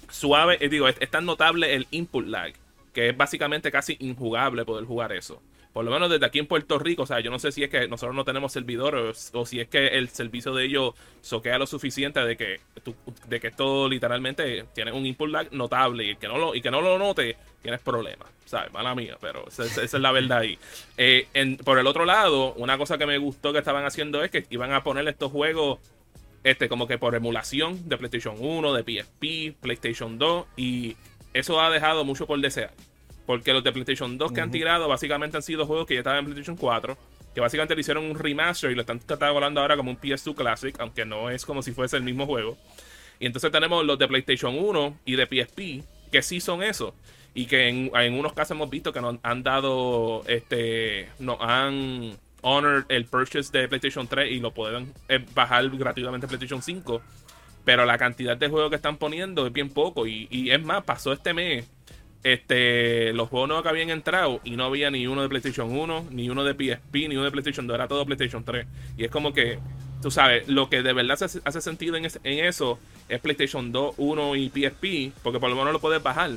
suave, 0.08 0.58
eh, 0.60 0.68
digo, 0.68 0.86
es 0.86 1.10
tan 1.10 1.26
notable 1.26 1.74
el 1.74 1.88
input 1.90 2.26
lag, 2.26 2.52
que 2.92 3.08
es 3.08 3.16
básicamente 3.16 3.72
casi 3.72 3.96
injugable 3.98 4.64
poder 4.64 4.84
jugar 4.84 5.12
eso 5.12 5.42
por 5.72 5.84
lo 5.84 5.90
menos 5.90 6.10
desde 6.10 6.26
aquí 6.26 6.38
en 6.38 6.46
Puerto 6.46 6.78
Rico, 6.78 7.02
o 7.02 7.06
sea, 7.06 7.20
yo 7.20 7.30
no 7.30 7.38
sé 7.38 7.52
si 7.52 7.62
es 7.62 7.70
que 7.70 7.88
nosotros 7.88 8.16
no 8.16 8.24
tenemos 8.24 8.52
servidores 8.52 9.30
o, 9.34 9.46
si 9.46 9.60
es 9.60 9.68
que 9.68 9.88
el 9.88 10.08
servicio 10.08 10.54
de 10.54 10.64
ellos 10.64 10.94
soquea 11.20 11.58
lo 11.58 11.66
suficiente 11.66 12.20
de 12.20 12.36
que 12.36 12.60
de 13.26 13.40
que 13.40 13.48
esto 13.48 13.88
literalmente 13.88 14.64
tiene 14.74 14.92
un 14.92 15.06
input 15.06 15.30
lag 15.30 15.52
notable 15.52 16.10
y 16.10 16.16
que 16.16 16.26
no 16.26 16.38
lo 16.38 16.54
y 16.54 16.62
que 16.62 16.70
no 16.70 16.80
lo 16.80 16.98
note 16.98 17.36
tienes 17.62 17.80
problemas, 17.80 18.28
¿sabes? 18.44 18.72
Mala 18.72 18.94
mía, 18.94 19.18
pero 19.20 19.46
esa, 19.48 19.64
es 19.82 19.92
la 19.94 20.12
verdad 20.12 20.38
ahí. 20.38 20.58
Eh, 21.00 21.56
por 21.64 21.78
el 21.78 21.86
otro 21.86 22.04
lado, 22.04 22.54
una 22.54 22.76
cosa 22.76 22.98
que 22.98 23.06
me 23.06 23.18
gustó 23.18 23.52
que 23.52 23.60
estaban 23.60 23.84
haciendo 23.84 24.24
es 24.24 24.32
que 24.32 24.46
iban 24.50 24.72
a 24.72 24.82
poner 24.82 25.06
estos 25.06 25.30
juegos 25.30 25.78
este 26.42 26.68
como 26.68 26.86
que 26.88 26.98
por 26.98 27.14
emulación 27.14 27.88
de 27.88 27.96
PlayStation 27.96 28.36
1, 28.38 28.74
de 28.74 28.82
PSP, 28.82 29.56
PlayStation 29.60 30.18
2 30.18 30.46
y 30.56 30.96
eso 31.34 31.60
ha 31.60 31.70
dejado 31.70 32.04
mucho 32.04 32.26
por 32.26 32.40
desear. 32.40 32.72
Porque 33.28 33.52
los 33.52 33.62
de 33.62 33.72
PlayStation 33.72 34.16
2 34.16 34.32
que 34.32 34.40
han 34.40 34.50
tirado 34.50 34.88
básicamente 34.88 35.36
han 35.36 35.42
sido 35.42 35.66
juegos 35.66 35.86
que 35.86 35.92
ya 35.92 36.00
estaban 36.00 36.20
en 36.20 36.24
PlayStation 36.24 36.56
4. 36.56 36.96
Que 37.34 37.42
básicamente 37.42 37.74
le 37.74 37.82
hicieron 37.82 38.06
un 38.06 38.18
remaster 38.18 38.70
y 38.70 38.74
lo 38.74 38.80
están 38.80 39.00
catalogando 39.00 39.60
ahora 39.60 39.76
como 39.76 39.90
un 39.90 40.00
PS2 40.00 40.34
Classic. 40.34 40.74
Aunque 40.80 41.04
no 41.04 41.28
es 41.28 41.44
como 41.44 41.60
si 41.60 41.72
fuese 41.72 41.98
el 41.98 42.04
mismo 42.04 42.24
juego. 42.24 42.56
Y 43.20 43.26
entonces 43.26 43.52
tenemos 43.52 43.84
los 43.84 43.98
de 43.98 44.08
PlayStation 44.08 44.56
1 44.58 45.00
y 45.04 45.16
de 45.16 45.26
PSP. 45.26 45.84
Que 46.10 46.22
sí 46.22 46.40
son 46.40 46.62
eso. 46.62 46.94
Y 47.34 47.44
que 47.44 47.68
en, 47.68 48.14
unos 48.14 48.32
casos 48.32 48.52
hemos 48.52 48.70
visto 48.70 48.94
que 48.94 49.02
nos 49.02 49.16
han 49.22 49.42
dado. 49.42 50.22
Este. 50.26 51.10
Nos 51.18 51.36
han 51.38 52.16
honored 52.40 52.84
el 52.88 53.04
purchase 53.04 53.52
de 53.52 53.68
PlayStation 53.68 54.08
3 54.08 54.32
y 54.32 54.40
lo 54.40 54.54
pueden 54.54 54.94
eh, 55.10 55.22
bajar 55.34 55.68
gratuitamente 55.68 56.24
en 56.24 56.28
PlayStation 56.28 56.62
5. 56.62 57.02
Pero 57.66 57.84
la 57.84 57.98
cantidad 57.98 58.38
de 58.38 58.48
juegos 58.48 58.70
que 58.70 58.76
están 58.76 58.96
poniendo 58.96 59.46
es 59.46 59.52
bien 59.52 59.68
poco. 59.68 60.06
Y, 60.06 60.28
y 60.30 60.50
es 60.50 60.64
más, 60.64 60.82
pasó 60.82 61.12
este 61.12 61.34
mes 61.34 61.68
este, 62.24 63.12
los 63.12 63.28
juegos 63.28 63.48
nuevos 63.48 63.62
que 63.62 63.68
habían 63.68 63.90
entrado 63.90 64.40
y 64.44 64.56
no 64.56 64.64
había 64.64 64.90
ni 64.90 65.06
uno 65.06 65.22
de 65.22 65.28
PlayStation 65.28 65.70
1, 65.70 66.08
ni 66.10 66.28
uno 66.30 66.44
de 66.44 66.52
PSP, 66.52 67.08
ni 67.08 67.16
uno 67.16 67.24
de 67.24 67.30
PlayStation 67.30 67.66
2, 67.66 67.74
era 67.74 67.88
todo 67.88 68.04
PlayStation 68.04 68.44
3. 68.44 68.66
Y 68.96 69.04
es 69.04 69.10
como 69.10 69.32
que, 69.32 69.58
tú 70.02 70.10
sabes, 70.10 70.48
lo 70.48 70.68
que 70.68 70.82
de 70.82 70.92
verdad 70.92 71.22
hace, 71.22 71.60
sentido 71.60 71.96
en, 71.96 72.06
eso 72.24 72.78
es 73.08 73.20
PlayStation 73.20 73.72
2, 73.72 73.94
1 73.96 74.36
y 74.36 74.48
PSP, 74.48 75.12
porque 75.22 75.38
por 75.38 75.50
lo 75.50 75.56
menos 75.56 75.72
lo 75.72 75.80
puedes 75.80 76.02
bajar, 76.02 76.30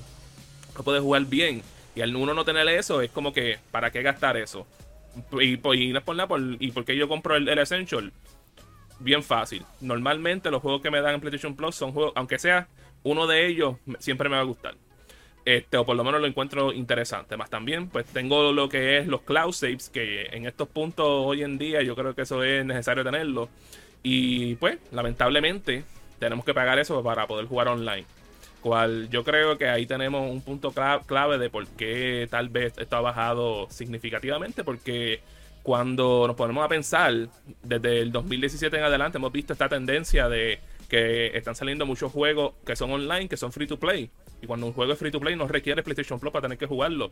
lo 0.75 0.83
puedes 0.83 1.01
jugar 1.01 1.25
bien. 1.25 1.61
Y 1.95 2.01
al 2.01 2.15
uno 2.15 2.33
no 2.33 2.45
tener 2.45 2.67
eso, 2.69 3.01
es 3.01 3.11
como 3.11 3.33
que, 3.33 3.59
¿para 3.71 3.91
qué 3.91 4.01
gastar 4.01 4.37
eso? 4.37 4.65
Y, 5.41 5.55
y 5.55 5.91
no 5.91 5.99
es 5.99 6.05
por 6.05 6.15
nada, 6.15 6.27
por, 6.27 6.39
y 6.59 6.71
porque 6.71 6.95
yo 6.95 7.09
compro 7.09 7.35
el, 7.35 7.49
el 7.49 7.59
Essential, 7.59 8.13
bien 8.99 9.23
fácil. 9.23 9.65
Normalmente 9.81 10.51
los 10.51 10.61
juegos 10.61 10.81
que 10.81 10.91
me 10.91 11.01
dan 11.01 11.15
en 11.15 11.19
PlayStation 11.19 11.55
Plus 11.55 11.75
son 11.75 11.91
juegos, 11.91 12.13
aunque 12.15 12.39
sea 12.39 12.67
uno 13.03 13.27
de 13.27 13.47
ellos, 13.47 13.75
siempre 13.99 14.29
me 14.29 14.35
va 14.35 14.41
a 14.41 14.45
gustar. 14.45 14.75
Este, 15.43 15.77
o 15.77 15.85
por 15.85 15.95
lo 15.95 16.03
menos 16.03 16.21
lo 16.21 16.27
encuentro 16.27 16.71
interesante. 16.71 17.35
Más 17.37 17.49
también, 17.49 17.87
pues 17.87 18.05
tengo 18.05 18.51
lo 18.51 18.69
que 18.69 18.99
es 18.99 19.07
los 19.07 19.21
cloud 19.21 19.51
saves, 19.51 19.89
que 19.89 20.27
en 20.31 20.45
estos 20.45 20.67
puntos 20.67 21.07
hoy 21.07 21.43
en 21.43 21.57
día 21.57 21.81
yo 21.81 21.95
creo 21.95 22.13
que 22.13 22.23
eso 22.23 22.43
es 22.43 22.65
necesario 22.65 23.03
tenerlo. 23.03 23.49
Y 24.03 24.55
pues, 24.55 24.77
lamentablemente, 24.91 25.83
tenemos 26.19 26.45
que 26.45 26.53
pagar 26.53 26.79
eso 26.79 27.03
para 27.03 27.27
poder 27.27 27.45
jugar 27.47 27.67
online. 27.67 28.05
Cual 28.61 29.09
yo 29.09 29.23
creo 29.23 29.57
que 29.57 29.67
ahí 29.67 29.87
tenemos 29.87 30.29
un 30.29 30.41
punto 30.41 30.71
clave 30.71 31.39
de 31.39 31.49
por 31.49 31.67
qué 31.67 32.27
tal 32.29 32.49
vez 32.49 32.77
esto 32.77 32.95
ha 32.95 33.01
bajado 33.01 33.67
significativamente, 33.71 34.63
porque 34.63 35.21
cuando 35.63 36.25
nos 36.27 36.35
ponemos 36.35 36.63
a 36.63 36.67
pensar, 36.67 37.27
desde 37.63 38.01
el 38.01 38.11
2017 38.11 38.77
en 38.77 38.83
adelante 38.83 39.17
hemos 39.17 39.31
visto 39.31 39.53
esta 39.53 39.67
tendencia 39.67 40.29
de 40.29 40.59
que 40.91 41.27
están 41.37 41.55
saliendo 41.55 41.85
muchos 41.85 42.11
juegos 42.11 42.53
que 42.65 42.75
son 42.75 42.91
online, 42.91 43.29
que 43.29 43.37
son 43.37 43.53
free 43.53 43.65
to 43.65 43.79
play. 43.79 44.11
Y 44.41 44.45
cuando 44.45 44.65
un 44.65 44.73
juego 44.73 44.91
es 44.91 44.99
free 44.99 45.09
to 45.09 45.21
play 45.21 45.37
no 45.37 45.47
requiere 45.47 45.83
PlayStation 45.83 46.19
Plus 46.19 46.33
para 46.33 46.41
tener 46.41 46.57
que 46.57 46.65
jugarlo. 46.65 47.09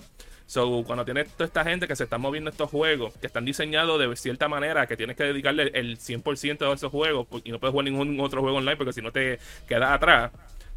So, 0.48 0.84
cuando 0.84 1.06
tienes 1.06 1.30
toda 1.30 1.46
esta 1.46 1.64
gente 1.64 1.88
que 1.88 1.96
se 1.96 2.04
está 2.04 2.18
moviendo 2.18 2.50
estos 2.50 2.70
juegos, 2.70 3.16
que 3.20 3.28
están 3.28 3.46
diseñados 3.46 3.98
de 3.98 4.14
cierta 4.18 4.50
manera, 4.50 4.86
que 4.86 4.98
tienes 4.98 5.16
que 5.16 5.24
dedicarle 5.24 5.72
el 5.74 5.98
100% 5.98 6.70
a 6.70 6.74
esos 6.74 6.92
juegos 6.92 7.28
y 7.46 7.52
no 7.52 7.60
puedes 7.62 7.72
jugar 7.72 7.86
ningún 7.86 8.20
otro 8.20 8.42
juego 8.42 8.58
online 8.58 8.76
porque 8.76 8.92
si 8.92 9.02
no 9.02 9.14
te 9.14 9.40
quedas 9.66 9.92
atrás. 9.92 10.34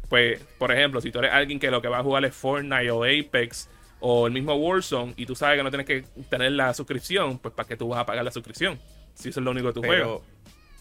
Pues, 0.07 0.39
por 0.57 0.71
ejemplo, 0.71 1.01
si 1.01 1.11
tú 1.11 1.19
eres 1.19 1.33
alguien 1.33 1.59
que 1.59 1.69
lo 1.69 1.81
que 1.81 1.89
va 1.89 1.99
a 1.99 2.03
jugar 2.03 2.23
es 2.23 2.33
Fortnite 2.33 2.89
o 2.89 3.03
Apex 3.03 3.69
o 3.99 4.27
el 4.27 4.31
mismo 4.31 4.55
Warzone 4.55 5.13
y 5.17 5.25
tú 5.25 5.35
sabes 5.35 5.57
que 5.57 5.63
no 5.63 5.71
tienes 5.71 5.87
que 5.87 6.05
tener 6.29 6.53
la 6.53 6.73
suscripción, 6.73 7.37
pues 7.37 7.53
¿para 7.53 7.67
qué 7.67 7.75
tú 7.75 7.89
vas 7.89 7.99
a 7.99 8.05
pagar 8.05 8.23
la 8.23 8.31
suscripción? 8.31 8.79
Si 9.13 9.27
eso 9.27 9.41
es 9.41 9.43
lo 9.43 9.51
único 9.51 9.67
que 9.67 9.73
tú 9.73 9.83
juegas. 9.85 10.21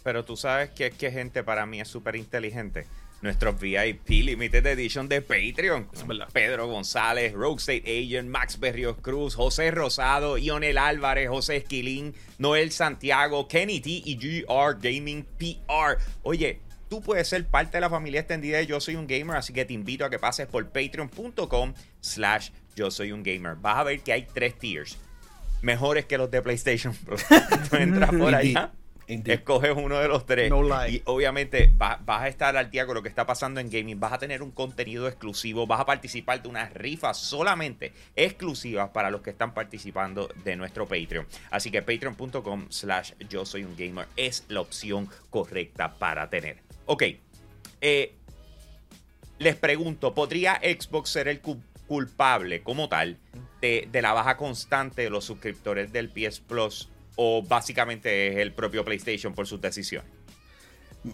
Pero 0.02 0.24
tú 0.24 0.36
sabes 0.36 0.70
que, 0.70 0.90
que 0.90 1.10
gente 1.10 1.42
para 1.44 1.66
mí 1.66 1.80
es 1.80 1.88
súper 1.88 2.16
inteligente 2.16 2.86
nuestros 3.22 3.58
VIP 3.58 4.08
Limited 4.08 4.66
Edition 4.66 5.08
de 5.08 5.22
Patreon. 5.22 5.88
Pedro 6.32 6.66
González, 6.66 7.32
Rogue 7.32 7.60
State 7.60 7.84
Agent, 7.86 8.28
Max 8.28 8.58
Berrios 8.58 8.96
Cruz, 9.00 9.36
José 9.36 9.70
Rosado, 9.70 10.36
Ionel 10.36 10.76
Álvarez, 10.76 11.28
José 11.28 11.58
Esquilín, 11.58 12.14
Noel 12.38 12.72
Santiago, 12.72 13.46
Kenny 13.48 13.80
T 13.80 13.90
y 14.04 14.16
GR 14.16 14.76
Gaming 14.80 15.24
PR. 15.38 15.98
Oye, 16.24 16.60
tú 16.88 17.00
puedes 17.00 17.28
ser 17.28 17.46
parte 17.46 17.76
de 17.76 17.82
la 17.82 17.90
familia 17.90 18.20
extendida 18.20 18.58
de 18.58 18.66
Yo 18.66 18.80
Soy 18.80 18.96
Un 18.96 19.06
Gamer, 19.06 19.36
así 19.36 19.52
que 19.52 19.64
te 19.64 19.72
invito 19.72 20.04
a 20.04 20.10
que 20.10 20.18
pases 20.18 20.48
por 20.48 20.68
patreon.com 20.68 21.74
slash 22.00 22.50
Yo 22.74 22.90
Soy 22.90 23.12
Un 23.12 23.22
Gamer. 23.22 23.54
Vas 23.54 23.78
a 23.78 23.84
ver 23.84 24.00
que 24.00 24.12
hay 24.12 24.26
tres 24.34 24.58
tiers. 24.58 24.98
Mejores 25.62 26.06
que 26.06 26.18
los 26.18 26.28
de 26.28 26.42
PlayStation 26.42 26.92
tú 27.70 27.76
entras 27.76 28.10
por 28.18 28.34
allá 28.34 28.72
Escoges 29.24 29.72
uno 29.76 29.98
de 29.98 30.08
los 30.08 30.26
tres. 30.26 30.52
y 30.88 31.02
obviamente 31.04 31.72
vas 31.76 32.00
a 32.06 32.28
estar 32.28 32.56
al 32.56 32.70
día 32.70 32.86
con 32.86 32.94
lo 32.94 33.02
que 33.02 33.08
está 33.08 33.26
pasando 33.26 33.60
en 33.60 33.70
gaming. 33.70 34.00
Vas 34.00 34.12
a 34.12 34.18
tener 34.18 34.42
un 34.42 34.50
contenido 34.50 35.08
exclusivo. 35.08 35.66
Vas 35.66 35.80
a 35.80 35.86
participar 35.86 36.42
de 36.42 36.48
unas 36.48 36.72
rifas 36.72 37.18
solamente 37.18 37.92
exclusivas 38.16 38.90
para 38.90 39.10
los 39.10 39.22
que 39.22 39.30
están 39.30 39.54
participando 39.54 40.28
de 40.44 40.56
nuestro 40.56 40.86
Patreon. 40.86 41.26
Así 41.50 41.70
que 41.70 41.82
patreon.com 41.82 42.66
slash 42.68 43.12
yo 43.28 43.44
soy 43.44 43.64
un 43.64 43.76
gamer 43.76 44.06
es 44.16 44.44
la 44.48 44.60
opción 44.60 45.08
correcta 45.30 45.94
para 45.94 46.28
tener. 46.30 46.58
Ok. 46.86 47.04
Eh, 47.80 48.14
les 49.38 49.56
pregunto, 49.56 50.14
¿podría 50.14 50.60
Xbox 50.62 51.10
ser 51.10 51.28
el 51.28 51.40
culpable 51.86 52.62
como 52.62 52.88
tal 52.88 53.18
de, 53.60 53.88
de 53.90 54.02
la 54.02 54.12
baja 54.12 54.36
constante 54.36 55.02
de 55.02 55.10
los 55.10 55.24
suscriptores 55.24 55.92
del 55.92 56.08
PS 56.08 56.40
Plus 56.40 56.88
o 57.16 57.42
básicamente 57.42 58.28
es 58.28 58.36
el 58.38 58.52
propio 58.52 58.84
PlayStation 58.84 59.34
por 59.34 59.46
sus 59.46 59.60
decisiones? 59.60 60.10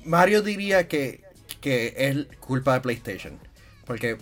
Mario 0.04 0.42
diría 0.42 0.88
que, 0.88 1.22
que 1.60 1.94
es 1.96 2.38
culpa 2.40 2.74
de 2.74 2.80
PlayStation. 2.80 3.38
Porque 3.84 4.18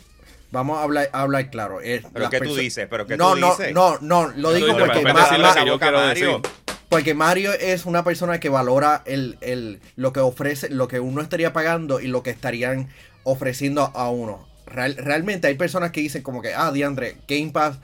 vamos 0.51 0.79
a 0.79 0.83
hablar, 0.83 1.11
hablar 1.13 1.51
claro. 1.51 1.79
¿Pero 1.83 2.31
qué 2.31 2.41
tú 2.41 2.55
dices? 2.55 2.87
¿Pero 2.89 3.07
qué 3.07 3.17
no, 3.17 3.35
tú 3.35 3.41
no, 3.41 3.51
dices? 3.51 3.75
no, 3.75 3.99
no, 4.01 4.29
lo 4.29 4.53
digo 4.53 4.77
porque, 4.79 5.03
Mario, 5.03 6.43
porque 6.89 7.15
Mario 7.15 7.53
es 7.53 7.85
una 7.85 8.05
persona 8.05 8.39
que 8.39 8.49
valora 8.49 9.03
el, 9.07 9.39
el, 9.41 9.81
lo 9.97 10.13
que 10.13 10.21
ofrece, 10.21 10.71
lo 10.71 10.89
que 10.89 11.01
uno 11.01 11.21
estaría 11.21 11.53
pagando 11.53 12.01
y 12.01 12.07
lo 12.07 12.23
que 12.23 12.31
estarían 12.31 12.89
ofreciendo 13.25 13.91
a 13.95 14.09
uno. 14.09 14.47
realmente 14.67 15.49
hay 15.49 15.55
personas 15.55 15.91
que 15.91 16.01
dicen 16.01 16.23
como 16.23 16.43
que, 16.43 16.55
ah, 16.55 16.71
Diandre, 16.71 17.17
Game 17.27 17.51
Pass 17.51 17.79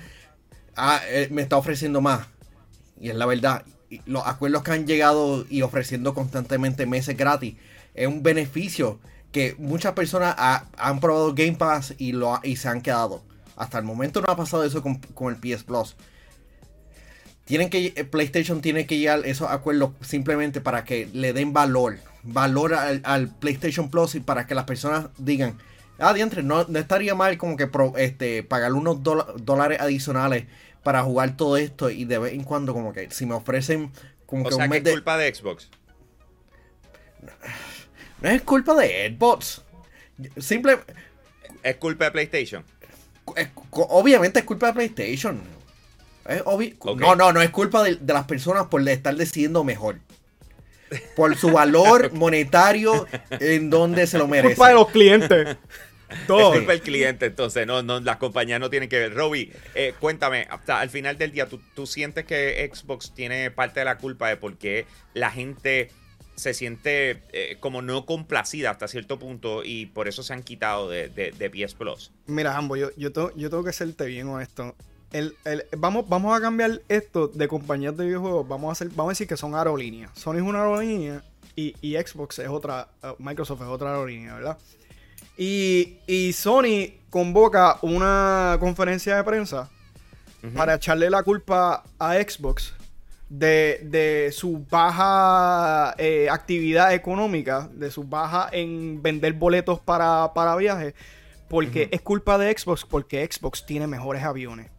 ah, 0.77 1.01
eh, 1.09 1.29
me 1.31 1.43
está 1.43 1.57
ofreciendo 1.57 2.01
más. 2.01 2.29
Y 3.01 3.11
es 3.11 3.17
la 3.17 3.27
verdad 3.27 3.65
los 4.07 4.27
acuerdos 4.27 4.63
que 4.63 4.73
han 4.73 4.87
llegado 4.87 5.45
y 5.49 5.63
ofreciendo 5.63 6.15
constantemente 6.15 6.87
meses 6.87 7.17
gratis 7.17 7.57
es 7.95 8.07
un 8.07 8.23
beneficio 8.23 8.99
que 9.33 9.55
muchas 9.59 9.93
personas 9.93 10.35
han 10.77 11.01
probado 11.01 11.35
Game 11.35 11.55
Pass 11.55 11.95
y, 11.99 12.13
lo, 12.13 12.39
y 12.43 12.57
se 12.57 12.69
han 12.69 12.83
quedado. 12.83 13.23
Hasta 13.57 13.79
el 13.79 13.85
momento 13.85 14.21
no 14.21 14.31
ha 14.31 14.37
pasado 14.37 14.65
eso 14.65 14.83
con, 14.83 15.01
el 15.31 15.37
PS 15.37 15.65
Plus. 15.65 15.97
Tienen 17.45 17.71
que, 17.71 17.93
eh, 17.97 18.05
PlayStation 18.05 18.61
tiene 18.61 18.87
que 18.87 18.99
llegar 18.99 19.23
esos 19.25 19.51
acuerdos 19.51 19.93
simplemente 20.01 20.61
para 20.61 20.85
que 20.85 21.09
le 21.13 21.33
den 21.33 21.53
valor. 21.53 21.99
Valor 22.23 22.75
al, 22.75 23.29
PlayStation 23.29 23.91
Plus 23.91 24.15
y 24.15 24.21
para 24.21 24.47
que 24.47 24.55
las 24.55 24.65
personas 24.65 25.07
digan, 25.19 25.59
ah, 25.99 26.13
diantre, 26.13 26.43
no, 26.43 26.61
estaría 26.61 27.15
mal 27.15 27.37
como 27.39 27.57
que 27.57 27.69
este, 27.97 28.43
pagar 28.43 28.75
unos 28.75 29.03
dólares 29.03 29.81
adicionales 29.81 30.45
para 30.83 31.03
jugar 31.03 31.37
todo 31.37 31.57
esto 31.57 31.91
y 31.91 32.05
de 32.05 32.19
vez 32.19 32.33
en 32.33 32.45
cuando 32.45 32.73
como 32.73 32.93
que 32.93 33.11
si 33.11 33.27
me 33.27 33.35
ofrecen 33.35 33.93
como 34.27 34.49
que 34.49 34.55
un 34.55 34.69
mes 34.69 34.85
es 34.85 34.93
culpa 34.93 35.17
de 35.19 35.35
Xbox. 35.35 35.69
No 38.21 38.29
es 38.29 38.43
culpa 38.43 38.75
de 38.75 39.15
Xbox. 39.15 39.63
Simple 40.39 40.79
es 41.63 41.77
culpa 41.77 42.07
de 42.07 42.11
PlayStation. 42.13 42.65
obviamente 43.71 44.41
es 44.41 44.45
culpa 44.45 44.69
de 44.69 44.73
PlayStation. 44.73 45.41
No, 46.99 47.17
no, 47.17 47.33
no 47.33 47.43
es 47.43 47.51
culpa 47.51 47.83
de, 47.83 47.99
las 48.07 48.25
personas 48.25 48.67
por 48.67 48.87
estar 48.89 49.15
decidiendo 49.17 49.65
mejor. 49.65 49.99
por 51.17 51.37
su 51.37 51.51
valor 51.51 52.13
monetario 52.15 53.07
en 53.31 53.71
donde 53.71 54.07
se 54.07 54.19
lo 54.19 54.29
merece. 54.29 54.55
Culpa 54.55 54.69
de 54.69 54.75
los 54.75 54.91
clientes. 54.91 55.57
Todo. 56.27 56.53
Es 56.53 56.59
culpa 56.59 56.73
del 56.73 56.83
cliente, 56.83 57.27
entonces, 57.27 57.67
no, 57.67 57.83
no, 57.83 58.01
las 58.01 58.17
compañías 58.17 58.61
no 58.61 58.71
tienen 58.71 58.89
que 58.89 58.99
ver. 58.99 59.15
Robbie, 59.15 59.53
eh, 59.75 59.95
cuéntame, 60.01 60.47
hasta 60.51 60.81
al 60.81 60.91
final 60.91 61.19
del 61.19 61.33
día, 61.33 61.49
¿tú, 61.49 61.61
¿tú 61.75 61.87
sientes 61.87 62.25
que 62.25 62.71
Xbox 62.73 63.15
tiene 63.15 63.51
parte 63.51 63.81
de 63.81 63.85
la 63.85 63.99
culpa 63.99 64.29
de 64.29 64.37
por 64.37 64.57
qué 64.57 64.87
la 65.15 65.31
gente 65.31 65.91
se 66.35 66.55
siente 66.55 67.23
eh, 67.33 67.57
como 67.61 67.83
no 67.83 68.07
complacida 68.07 68.71
hasta 68.71 68.89
cierto 68.89 69.19
punto 69.19 69.63
y 69.65 69.87
por 69.87 70.09
eso 70.09 70.23
se 70.23 70.33
han 70.33 70.43
quitado 70.43 70.89
de, 70.89 71.09
de, 71.09 71.31
de 71.33 71.51
PS 71.51 71.75
Plus? 71.75 72.11
Mira, 72.27 72.53
Jambo, 72.53 72.77
yo, 72.77 72.91
yo, 72.97 73.13
tengo, 73.13 73.35
yo 73.37 73.51
tengo 73.51 73.65
que 73.65 73.73
serte 73.73 74.07
bien 74.07 74.29
honesto. 74.29 74.75
El, 75.13 75.37
el, 75.45 75.65
vamos, 75.77 76.09
vamos 76.09 76.37
a 76.37 76.41
cambiar 76.41 76.81
esto 76.89 77.29
de 77.29 77.47
compañías 77.49 77.97
de 77.97 78.07
videojuegos. 78.07 78.49
Vamos 78.49 78.71
a, 78.71 78.73
hacer, 78.73 78.89
vamos 78.89 79.11
a 79.11 79.13
decir 79.13 79.29
que 79.29 79.37
son 79.37 79.55
aerolíneas. 79.55 80.11
Sony 80.19 80.37
es 80.37 80.43
una 80.43 80.61
aerolínea 80.63 81.23
y, 81.55 81.75
y 81.83 81.97
Xbox 81.97 82.39
es 82.39 82.49
otra. 82.49 82.89
uh, 83.03 83.23
Microsoft 83.23 83.61
es 83.61 83.69
otra 83.69 83.91
aerolínea, 83.91 84.35
¿verdad? 84.35 84.59
Y, 85.37 85.99
y 86.07 86.33
Sony 86.33 87.01
convoca 87.11 87.79
una 87.83 88.57
conferencia 88.61 89.17
de 89.17 89.25
prensa 89.25 89.71
para 90.57 90.75
echarle 90.75 91.09
la 91.09 91.23
culpa 91.23 91.85
a 91.99 92.15
Xbox 92.15 92.75
de, 93.29 93.81
de 93.85 94.31
su 94.33 94.67
baja 94.69 95.95
eh, 95.97 96.29
actividad 96.31 96.93
económica, 96.93 97.69
de 97.73 97.91
su 97.91 98.05
baja 98.05 98.51
en 98.53 99.03
vender 99.03 99.33
boletos 99.33 99.81
para, 99.81 100.35
para 100.35 100.55
viajes, 100.57 100.95
porque 101.49 101.89
es 101.93 102.03
culpa 102.03 102.37
de 102.37 102.57
Xbox, 102.57 102.85
porque 102.85 103.27
Xbox 103.31 103.65
tiene 103.65 103.87
mejores 103.87 104.23
aviones. 104.23 104.71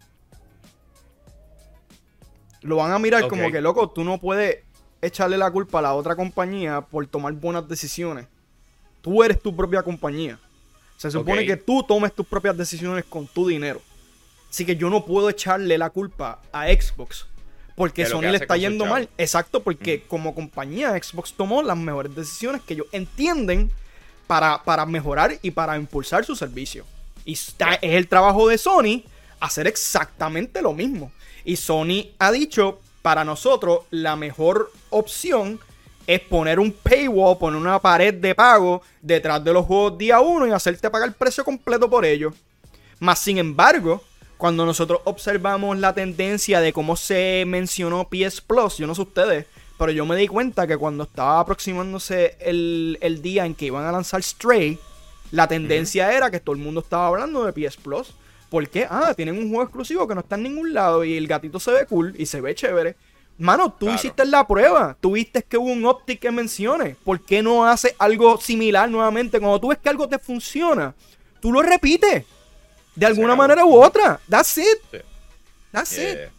Lo 2.62 2.76
van 2.78 2.92
a 2.92 3.00
mirar 3.00 3.28
como 3.28 3.52
que, 3.52 3.60
loco, 3.60 3.90
tú 3.90 4.04
no 4.04 4.20
puedes 4.20 4.60
echarle 5.02 5.38
la 5.38 5.50
culpa 5.50 5.80
a 5.80 5.82
la 5.82 5.94
otra 5.96 6.16
compañía 6.16 6.82
por 6.82 7.06
tomar 7.08 7.34
buenas 7.34 7.68
decisiones. 7.68 8.28
Tú 9.04 9.22
eres 9.24 9.40
tu 9.40 9.56
propia 9.56 9.84
compañía. 9.84 10.40
Se 10.98 11.12
supone 11.12 11.42
que 11.46 11.58
tú 11.58 11.84
tomes 11.84 12.12
tus 12.14 12.26
propias 12.26 12.58
decisiones 12.58 13.04
con 13.06 13.28
tu 13.28 13.48
dinero. 13.48 13.80
Así 14.50 14.66
que 14.66 14.76
yo 14.76 14.90
no 14.90 15.06
puedo 15.06 15.30
echarle 15.30 15.78
la 15.78 15.90
culpa 15.92 16.40
a 16.52 16.68
Xbox. 16.68 17.28
Porque 17.76 18.04
Sony 18.12 18.22
le 18.32 18.38
está 18.38 18.56
yendo 18.72 18.86
mal. 18.92 19.10
Exacto, 19.18 19.62
porque 19.64 20.04
como 20.08 20.34
compañía 20.34 20.92
Xbox 20.92 21.34
tomó 21.34 21.62
las 21.62 21.78
mejores 21.78 22.16
decisiones 22.16 22.62
que 22.62 22.76
ellos 22.76 22.88
entienden 22.92 23.70
para, 24.28 24.64
para 24.64 24.86
mejorar 24.86 25.38
y 25.42 25.52
para 25.52 25.76
impulsar 25.78 26.24
su 26.24 26.36
servicio. 26.36 26.86
Y 27.26 27.34
está- 27.34 27.74
es 27.76 27.94
el 27.94 28.08
trabajo 28.08 28.48
de 28.48 28.58
Sony 28.58 29.04
hacer 29.40 29.68
exactamente 29.68 30.62
lo 30.62 30.74
mismo. 30.74 31.12
Y 31.44 31.56
Sony 31.58 32.10
ha 32.20 32.32
dicho, 32.32 32.80
para 33.02 33.26
nosotros, 33.26 33.80
la 33.92 34.16
mejor 34.16 34.72
opción 34.92 35.60
es 36.06 36.20
poner 36.22 36.60
un 36.60 36.72
paywall, 36.72 37.38
poner 37.38 37.60
una 37.60 37.80
pared 37.80 38.14
de 38.14 38.36
pago 38.36 38.82
detrás 39.02 39.44
de 39.44 39.54
los 39.54 39.66
juegos 39.66 39.98
día 39.98 40.20
uno 40.20 40.48
y 40.48 40.52
hacerte 40.52 40.90
pagar 40.90 41.10
el 41.10 41.16
precio 41.16 41.44
completo 41.44 41.90
por 41.90 42.06
ellos. 42.06 42.34
Más 43.00 43.20
sin 43.20 43.38
embargo, 43.38 44.04
cuando 44.38 44.66
nosotros 44.66 45.02
observamos 45.06 45.78
la 45.78 45.94
tendencia 45.94 46.60
de 46.60 46.74
cómo 46.74 46.96
se 46.96 47.44
mencionó 47.48 48.10
PS 48.10 48.42
Plus, 48.42 48.78
yo 48.78 48.88
no 48.88 48.96
sé 48.96 49.02
ustedes, 49.02 49.46
pero 49.78 49.92
yo 49.92 50.06
me 50.06 50.16
di 50.16 50.28
cuenta 50.28 50.68
que 50.68 50.78
cuando 50.78 51.04
estaba 51.04 51.40
aproximándose 51.40 52.38
el, 52.40 52.98
el 53.02 53.22
día 53.22 53.46
en 53.46 53.56
que 53.56 53.66
iban 53.66 53.86
a 53.86 53.92
lanzar 53.92 54.22
Stray, 54.22 54.80
la 55.32 55.48
tendencia 55.48 56.16
era 56.16 56.30
que 56.30 56.40
todo 56.40 56.56
el 56.56 56.62
mundo 56.62 56.82
estaba 56.82 57.08
hablando 57.08 57.44
de 57.44 57.54
PS 57.54 57.78
Plus. 57.78 58.14
¿Por 58.50 58.70
qué? 58.70 58.86
Ah, 58.88 59.14
tienen 59.16 59.36
un 59.36 59.50
juego 59.50 59.64
exclusivo 59.64 60.08
que 60.08 60.14
no 60.14 60.22
está 60.22 60.36
en 60.36 60.44
ningún 60.44 60.74
lado 60.74 61.04
y 61.04 61.18
el 61.18 61.28
gatito 61.28 61.60
se 61.60 61.72
ve 61.72 61.88
cool 61.88 62.14
y 62.18 62.28
se 62.28 62.40
ve 62.40 62.54
chévere. 62.54 62.96
Mano, 63.38 63.72
tú 63.74 63.86
Claro. 63.88 63.96
hiciste 63.96 64.26
la 64.26 64.46
prueba. 64.48 64.96
Tú 65.02 65.14
viste 65.14 65.42
que 65.44 65.58
hubo 65.58 65.72
un 65.72 65.86
Optic 65.86 66.20
que 66.20 66.32
mencione. 66.32 66.96
¿Por 67.04 67.20
qué 67.26 67.42
no 67.42 67.66
haces 67.66 67.96
algo 67.98 68.40
similar 68.40 68.90
nuevamente? 68.90 69.40
Cuando 69.40 69.60
tú 69.60 69.70
ves 69.70 69.80
que 69.80 69.90
algo 69.90 70.08
te 70.08 70.20
funciona, 70.20 70.94
tú 71.42 71.52
lo 71.52 71.62
repites. 71.62 72.26
De 72.96 73.06
alguna 73.08 73.36
manera 73.36 73.66
u 73.66 73.82
otra. 73.84 74.20
That's 74.30 74.58
it. 74.60 74.66
Sí. 74.92 74.98
That's 75.72 75.94
it. 75.94 76.00
Eh, 76.00 76.30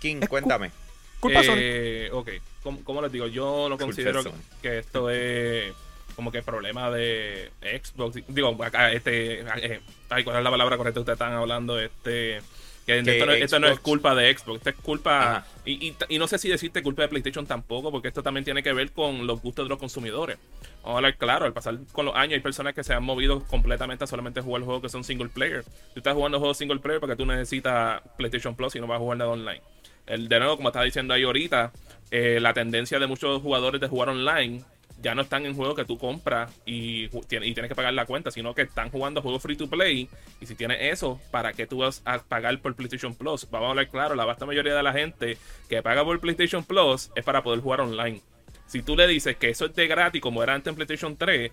King, 0.00 0.16
Es 0.22 0.28
cu- 0.28 0.34
cuéntame. 0.34 0.70
Culpa 1.18 1.42
Sony. 1.42 1.54
Eh, 1.58 2.10
ok, 2.12 2.28
¿Cómo, 2.62 2.84
cómo 2.84 3.02
les 3.02 3.10
digo? 3.10 3.26
Yo 3.26 3.68
no 3.68 3.70
Culpa 3.76 3.84
considero 3.86 4.22
Sony. 4.22 4.30
que 4.62 4.78
esto 4.78 5.10
es 5.10 5.72
como 6.14 6.30
que 6.30 6.42
problema 6.42 6.88
de 6.90 7.50
Xbox. 7.60 8.18
Digo, 8.28 8.56
acá, 8.62 8.92
este. 8.92 9.40
eh, 9.40 9.80
ay, 10.08 10.22
¿cuál 10.24 10.36
es 10.38 10.44
la 10.44 10.50
palabra 10.50 10.76
correcta? 10.76 11.00
Ustedes 11.00 11.16
están 11.16 11.32
hablando, 11.32 11.78
este. 11.80 12.40
Que 12.88 13.02
Que 13.02 13.18
esto, 13.18 13.26
no, 13.26 13.32
esto 13.32 13.60
no 13.60 13.68
es 13.68 13.80
culpa 13.80 14.14
de 14.14 14.32
Xbox, 14.34 14.56
esto 14.56 14.70
es 14.70 14.76
culpa. 14.76 15.44
Y, 15.66 15.88
y, 15.88 15.96
y 16.08 16.18
no 16.18 16.26
sé 16.26 16.38
si 16.38 16.48
decirte 16.48 16.82
culpa 16.82 17.02
de 17.02 17.08
PlayStation 17.08 17.46
tampoco, 17.46 17.90
porque 17.90 18.08
esto 18.08 18.22
también 18.22 18.46
tiene 18.46 18.62
que 18.62 18.72
ver 18.72 18.92
con 18.92 19.26
los 19.26 19.42
gustos 19.42 19.66
de 19.66 19.68
los 19.68 19.78
consumidores. 19.78 20.38
Vamos 20.76 20.94
a 20.94 20.96
hablar 20.96 21.16
claro, 21.18 21.44
al 21.44 21.52
pasar 21.52 21.78
con 21.92 22.06
los 22.06 22.16
años 22.16 22.32
hay 22.32 22.40
personas 22.40 22.72
que 22.72 22.82
se 22.82 22.94
han 22.94 23.04
movido 23.04 23.44
completamente 23.44 24.04
a 24.04 24.06
solamente 24.06 24.40
jugar 24.40 24.62
juegos 24.62 24.80
que 24.80 24.88
son 24.88 25.04
single 25.04 25.28
player. 25.28 25.64
Tú 25.64 25.98
estás 25.98 26.14
jugando 26.14 26.38
juegos 26.38 26.56
single 26.56 26.78
player 26.78 26.98
porque 26.98 27.14
tú 27.14 27.26
necesitas 27.26 28.00
PlayStation 28.16 28.56
Plus 28.56 28.74
y 28.76 28.80
no 28.80 28.86
vas 28.86 28.96
a 28.96 29.00
jugar 29.00 29.18
nada 29.18 29.32
online. 29.32 29.60
El, 30.06 30.30
de 30.30 30.38
nuevo, 30.38 30.56
como 30.56 30.70
estaba 30.70 30.86
diciendo 30.86 31.12
ahí 31.12 31.24
ahorita, 31.24 31.72
eh, 32.10 32.38
la 32.40 32.54
tendencia 32.54 32.98
de 32.98 33.06
muchos 33.06 33.42
jugadores 33.42 33.82
de 33.82 33.88
jugar 33.88 34.08
online 34.08 34.64
ya 35.00 35.14
no 35.14 35.22
están 35.22 35.46
en 35.46 35.54
juegos 35.54 35.76
que 35.76 35.84
tú 35.84 35.96
compras 35.98 36.52
y, 36.66 37.04
y 37.04 37.54
tienes 37.54 37.68
que 37.68 37.74
pagar 37.74 37.94
la 37.94 38.06
cuenta, 38.06 38.30
sino 38.30 38.54
que 38.54 38.62
están 38.62 38.90
jugando 38.90 39.22
juegos 39.22 39.42
free 39.42 39.56
to 39.56 39.68
play. 39.68 40.08
Y 40.40 40.46
si 40.46 40.54
tienes 40.54 40.78
eso, 40.80 41.20
¿para 41.30 41.52
qué 41.52 41.66
tú 41.66 41.78
vas 41.78 42.02
a 42.04 42.18
pagar 42.18 42.58
por 42.60 42.74
PlayStation 42.74 43.14
Plus? 43.14 43.48
Vamos 43.50 43.66
a 43.66 43.70
hablar 43.70 43.88
claro, 43.88 44.14
la 44.14 44.24
vasta 44.24 44.46
mayoría 44.46 44.74
de 44.74 44.82
la 44.82 44.92
gente 44.92 45.38
que 45.68 45.82
paga 45.82 46.04
por 46.04 46.18
PlayStation 46.20 46.64
Plus 46.64 47.10
es 47.14 47.24
para 47.24 47.42
poder 47.42 47.60
jugar 47.60 47.80
online. 47.80 48.22
Si 48.66 48.82
tú 48.82 48.96
le 48.96 49.06
dices 49.06 49.36
que 49.36 49.50
eso 49.50 49.66
es 49.66 49.74
de 49.74 49.86
gratis, 49.86 50.20
como 50.20 50.42
era 50.42 50.54
antes 50.54 50.70
en 50.70 50.74
PlayStation 50.74 51.16
3, 51.16 51.52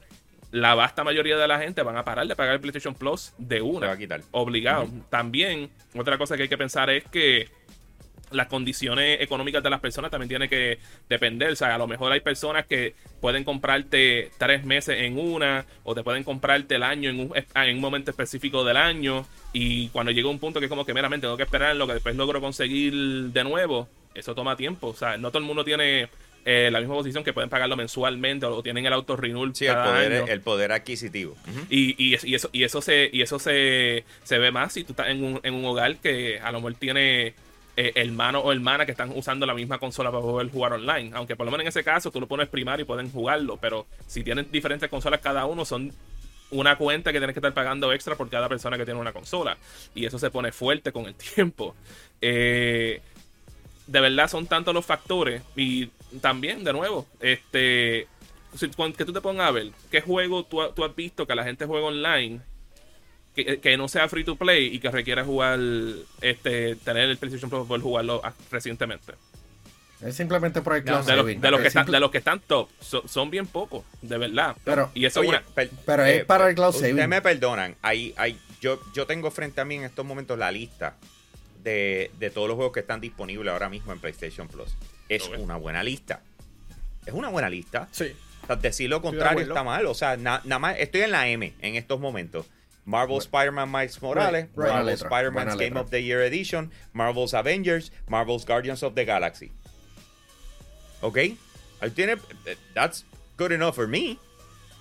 la 0.52 0.76
vasta 0.76 1.04
mayoría 1.04 1.38
de 1.38 1.48
la 1.48 1.60
gente 1.60 1.82
van 1.82 1.98
a 1.98 2.04
parar 2.04 2.28
de 2.28 2.36
pagar 2.36 2.56
el 2.56 2.60
PlayStation 2.62 2.96
Plus 2.96 3.34
de 3.38 3.58
Se 3.58 3.62
una. 3.62 3.88
va 3.88 3.94
a 3.94 3.98
quitar. 3.98 4.22
Obligado. 4.32 4.88
También, 5.10 5.70
otra 5.96 6.18
cosa 6.18 6.36
que 6.36 6.44
hay 6.44 6.50
que 6.50 6.58
pensar 6.58 6.90
es 6.90 7.04
que 7.06 7.50
las 8.32 8.48
condiciones 8.48 9.22
económicas 9.22 9.62
de 9.64 9.70
las 9.70 9.80
personas 9.80 10.12
también 10.12 10.30
tienen 10.30 10.50
que 10.50 10.80
depender. 11.10 11.52
O 11.52 11.56
sea, 11.56 11.76
a 11.76 11.78
lo 11.78 11.88
mejor 11.88 12.12
hay 12.12 12.20
personas 12.22 12.66
que 12.66 12.94
pueden 13.22 13.44
comprarte 13.44 14.32
tres 14.38 14.64
meses 14.66 15.00
en 15.02 15.18
una, 15.18 15.66
o 15.84 15.96
te 15.96 16.04
pueden 16.04 16.24
comprarte 16.24 16.76
el 16.76 16.84
año 16.84 17.10
en 17.10 17.20
un, 17.20 17.34
en 17.56 17.76
un 17.76 17.82
momento 17.82 18.12
específico 18.12 18.64
del 18.64 18.78
año. 18.78 19.26
Y 19.54 19.90
cuando 19.90 20.12
llega 20.12 20.30
un 20.30 20.40
punto 20.40 20.60
que 20.60 20.66
es 20.66 20.70
como 20.70 20.86
que 20.86 20.94
meramente 20.94 21.26
tengo 21.26 21.38
que 21.38 21.44
esperar 21.44 21.72
en 21.72 21.78
lo 21.80 21.88
que 21.88 21.94
después 21.94 22.16
logro 22.16 22.42
conseguir 22.42 22.94
de 23.32 23.44
nuevo, 23.44 23.88
eso 24.14 24.36
toma 24.36 24.56
tiempo. 24.56 24.88
O 24.88 24.96
sea, 24.96 25.18
no 25.18 25.30
todo 25.30 25.40
el 25.40 25.46
mundo 25.46 25.64
tiene 25.64 26.08
eh, 26.46 26.70
la 26.72 26.80
misma 26.80 26.94
posición 26.96 27.24
que 27.24 27.34
pueden 27.34 27.50
pagarlo 27.50 27.76
mensualmente 27.76 28.46
o 28.46 28.62
tienen 28.62 28.86
el 28.86 28.94
auto 28.94 29.16
renewal 29.16 29.56
Sí, 29.56 29.66
el 29.66 29.76
poder, 29.76 30.14
año. 30.14 30.28
el 30.32 30.42
poder 30.42 30.72
adquisitivo. 30.72 31.32
Ujú. 31.48 31.66
Y, 31.70 31.96
y, 31.98 32.16
y 32.24 32.36
eso, 32.36 32.50
y 32.54 32.64
eso 32.64 32.82
se, 32.82 33.10
y 33.12 33.22
eso 33.22 33.40
se, 33.40 34.04
se 34.24 34.38
ve 34.38 34.52
más 34.52 34.74
si 34.74 34.84
tú 34.84 34.94
estás 34.94 35.08
en 35.10 35.24
un, 35.24 35.40
en 35.44 35.54
un 35.56 35.66
hogar 35.66 35.96
que 35.98 36.40
a 36.40 36.52
lo 36.52 36.60
mejor 36.60 36.76
tiene 36.76 37.34
eh, 37.78 37.92
hermano 37.96 38.40
o 38.40 38.52
hermana 38.52 38.86
que 38.86 38.92
están 38.92 39.12
usando 39.16 39.46
la 39.46 39.54
misma 39.54 39.80
consola 39.80 40.12
para 40.12 40.22
poder 40.22 40.50
jugar 40.50 40.74
online. 40.74 41.12
Aunque 41.14 41.36
por 41.36 41.46
lo 41.46 41.52
menos 41.52 41.64
en 41.64 41.68
ese 41.70 41.84
caso 41.84 42.12
tú 42.12 42.20
lo 42.20 42.28
pones 42.28 42.48
primario 42.48 42.84
y 42.84 42.88
pueden 42.88 43.12
jugarlo. 43.12 43.58
Pero 43.58 43.86
si 44.08 44.24
tienen 44.24 44.50
diferentes 44.52 44.90
consolas 44.90 45.20
cada 45.20 45.46
uno, 45.46 45.66
son 45.66 45.92
una 46.52 46.78
cuenta 46.78 47.12
que 47.12 47.20
tienes 47.20 47.34
que 47.34 47.40
estar 47.40 47.54
pagando 47.54 47.92
extra 47.92 48.16
por 48.16 48.30
cada 48.30 48.48
persona 48.48 48.78
que 48.78 48.86
tiene 48.86 49.00
una 49.00 49.12
consola. 49.12 49.58
Y 49.94 50.06
eso 50.06 50.18
se 50.18 50.30
pone 50.30 50.52
fuerte 50.52 50.92
con 50.92 51.06
el 51.06 51.16
tiempo. 51.36 51.76
Eh, 52.22 53.02
de 53.88 54.00
verdad 54.00 54.28
son 54.30 54.48
tantos 54.48 54.74
los 54.74 54.86
factores. 54.86 55.42
Y 55.56 55.88
también, 56.22 56.64
de 56.64 56.74
nuevo, 56.74 57.06
este 57.20 58.08
que 58.98 59.06
tú 59.06 59.12
te 59.12 59.20
pongas 59.20 59.50
a 59.50 59.52
ver 59.52 59.68
qué 59.92 60.00
juego 60.00 60.46
tú, 60.46 60.62
tú 60.74 60.86
has 60.86 60.96
visto 60.96 61.28
que 61.28 61.36
la 61.36 61.44
gente 61.44 61.66
juega 61.66 61.88
online 61.88 62.40
que, 63.36 63.60
que 63.60 63.78
no 63.78 63.88
sea 63.88 64.08
free 64.10 64.24
to 64.24 64.36
play 64.36 64.68
y 64.74 64.80
que 64.80 64.90
requiera 64.90 65.24
jugar 65.26 65.60
este 66.22 66.76
tener 66.78 67.10
el 67.10 67.18
PlayStation 67.18 67.50
Plus 67.50 67.60
para 67.62 67.68
poder 67.68 67.82
jugarlo 67.84 68.22
ah, 68.24 68.34
recientemente 68.52 69.14
Es 70.02 70.16
simplemente 70.16 70.62
por 70.62 70.76
el 70.76 70.86
No, 70.86 71.04
de, 71.04 71.16
los- 71.16 71.24
saving. 71.26 71.42
de 71.42 71.52
los 71.52 71.60
que 71.62 71.68
Es 71.68 71.76
están, 71.76 71.92
de 71.92 72.00
los 72.00 72.12
que 72.12 72.18
están 72.20 72.40
top 72.40 72.70
so- 72.80 73.08
son 73.08 73.30
bien 73.30 73.48
pocos 73.48 73.84
de 74.02 74.18
verdad 74.18 74.56
Pero- 74.64 74.90
y 74.94 75.06
eso 75.06 75.20
Oye, 75.22 75.30
es 75.30 75.36
una 75.36 75.42
per- 75.54 75.70
pero 75.86 76.06
es 76.06 76.26
para 76.26 76.50
el 76.50 76.56
cloud 76.56 76.70
Ustedes 76.76 76.96
saving. 76.96 77.10
me 77.10 77.22
perdonan. 77.22 77.76
Hay, 77.82 78.14
hay, 78.18 78.40
yo, 78.62 78.80
yo 78.94 79.06
tengo 79.06 79.30
frente 79.32 79.62
a 79.62 79.66
mí 79.66 79.76
en 79.76 79.84
estos 79.84 80.06
momentos 80.06 80.38
la 80.40 80.52
lista 80.52 80.96
de, 81.64 82.12
de 82.20 82.30
todos 82.30 82.48
los 82.48 82.56
juegos 82.56 82.74
que 82.74 82.80
están 82.82 83.02
disponibles 83.02 83.52
ahora 83.52 83.70
mismo 83.70 83.92
en 83.92 84.00
PlayStation 84.00 84.48
Plus. 84.48 84.76
Es 85.10 85.28
una 85.28 85.56
buena 85.58 85.84
lista. 85.84 86.22
Es 87.06 87.14
una 87.14 87.30
buena 87.30 87.50
lista. 87.50 87.88
Sí. 87.92 88.14
O 88.44 88.48
sea, 88.48 88.56
decir 88.56 88.90
lo 88.90 89.02
contrario 89.02 89.42
está 89.42 89.64
mal. 89.64 89.86
O 89.88 89.94
sea, 89.96 90.16
na- 90.18 90.42
nada 90.46 90.60
más 90.60 90.76
estoy 90.80 91.02
en 91.02 91.12
la 91.12 91.28
M 91.28 91.54
en 91.62 91.76
estos 91.76 92.00
momentos. 92.00 92.46
Marvel 92.86 93.18
Spider-Man 93.18 93.70
Miles 93.72 94.00
Morales, 94.02 94.48
Right, 94.56 94.70
Marvel 94.72 94.94
Spider-Man's 94.98 95.56
Game 95.58 95.78
of 95.78 95.90
the 95.90 96.02
Year 96.04 96.22
Edition, 96.22 96.72
Marvel's 96.94 97.34
Avengers, 97.34 97.92
Marvel's 98.08 98.46
Guardians 98.46 98.84
of 98.84 98.94
the 98.96 99.06
Galaxy. 99.06 99.52
¿Ok? 101.02 101.18
Ahí 101.82 101.92
tiene. 101.94 102.14
eh, 102.46 102.56
That's 102.74 103.06
good 103.38 103.52
enough 103.52 103.76
for 103.76 103.88
me. 103.88 104.18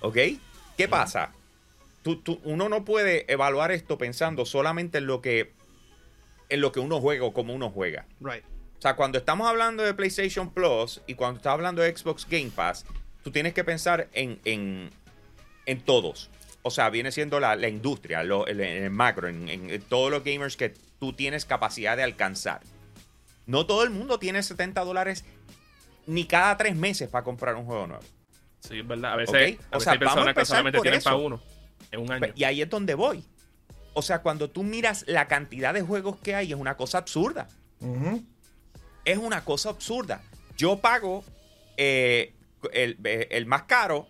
¿Ok? 0.01 0.17
¿Qué 0.77 0.87
pasa? 0.87 1.31
Tú- 2.03 2.21
tú- 2.21 2.39
uno 2.43 2.69
no 2.69 2.85
puede 2.85 3.25
evaluar 3.31 3.71
esto 3.71 3.97
pensando 3.97 4.45
solamente 4.45 4.99
en 4.99 5.07
lo 5.07 5.21
que 5.21 5.53
en 6.49 6.61
lo 6.61 6.71
que 6.71 6.79
uno 6.79 7.01
juega 7.01 7.25
o 7.25 7.33
cómo 7.33 7.53
uno 7.55 7.71
juega. 7.71 8.05
Right. 8.21 8.43
O 8.77 8.81
sea, 8.81 8.95
cuando 8.95 9.17
estamos 9.17 9.47
hablando 9.49 9.81
de 9.81 9.95
PlayStation 9.95 10.51
Plus 10.51 11.01
y 11.07 11.15
cuando 11.15 11.37
estás 11.37 11.53
hablando 11.53 11.81
de 11.81 11.95
Xbox 11.97 12.27
Game 12.29 12.51
Pass, 12.55 12.85
tú 13.23 13.31
tienes 13.31 13.55
que 13.55 13.63
pensar 13.63 14.07
en, 14.13 14.39
en, 14.45 14.91
en 15.65 15.81
todos. 15.81 16.29
O 16.67 16.71
sea, 16.71 16.89
viene 16.89 17.11
siendo 17.11 17.39
la, 17.39 17.55
la 17.55 17.67
industria, 17.69 18.23
lo- 18.23 18.47
el, 18.47 18.59
el 18.59 18.89
macro, 18.89 19.27
en, 19.27 19.47
en 19.47 19.81
todos 19.83 20.09
los 20.09 20.23
gamers 20.23 20.57
que 20.57 20.73
tú 20.99 21.13
tienes 21.13 21.45
capacidad 21.45 21.95
de 21.95 22.01
alcanzar. 22.01 22.61
No 23.45 23.67
todo 23.67 23.83
el 23.83 23.91
mundo 23.91 24.17
tiene 24.17 24.41
70 24.41 24.83
dólares 24.83 25.23
ni 26.07 26.25
cada 26.25 26.57
tres 26.57 26.75
meses 26.75 27.07
para 27.07 27.23
comprar 27.23 27.55
un 27.55 27.65
juego 27.65 27.85
nuevo. 27.85 28.03
Sí, 28.61 28.79
es 28.79 28.87
verdad. 28.87 29.13
A 29.13 29.15
veces, 29.15 29.59
a 29.71 29.77
o 29.77 29.79
sea, 29.79 29.93
hay 29.93 29.99
vamos 29.99 30.13
a 30.13 30.15
personas 30.15 30.25
que 30.25 30.29
empezar 30.31 30.45
solamente 30.47 30.77
por 30.79 30.83
tienen 30.83 30.97
eso. 30.97 31.09
para 31.11 31.15
uno 31.17 31.41
en 31.91 31.99
un 31.99 32.11
año. 32.11 32.33
Y 32.35 32.43
ahí 32.45 32.61
es 32.63 32.69
donde 32.69 32.95
voy. 32.95 33.23
O 33.93 34.01
sea, 34.01 34.23
cuando 34.23 34.49
tú 34.49 34.63
miras 34.63 35.05
la 35.07 35.27
cantidad 35.27 35.71
de 35.71 35.83
juegos 35.83 36.17
que 36.17 36.33
hay, 36.33 36.51
es 36.51 36.57
una 36.57 36.75
cosa 36.75 36.97
absurda. 36.97 37.47
Es 39.05 39.17
una 39.19 39.45
cosa 39.45 39.69
absurda. 39.69 40.23
Yo 40.57 40.79
pago 40.79 41.23
eh, 41.77 42.33
el, 42.73 42.97
eh, 43.03 43.27
el 43.31 43.45
más 43.45 43.63
caro. 43.63 44.07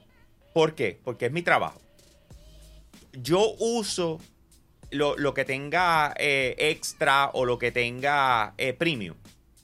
¿Por 0.54 0.74
qué? 0.74 1.00
Porque 1.04 1.26
es 1.26 1.32
mi 1.34 1.42
trabajo. 1.42 1.82
Yo 3.22 3.54
uso 3.60 4.20
lo, 4.92 5.18
lo 5.18 5.34
que 5.34 5.46
tenga 5.46 6.14
eh, 6.18 6.56
extra 6.58 7.30
o 7.34 7.46
lo 7.46 7.58
que 7.58 7.72
tenga 7.72 8.54
eh, 8.58 8.74
premium. 8.74 9.16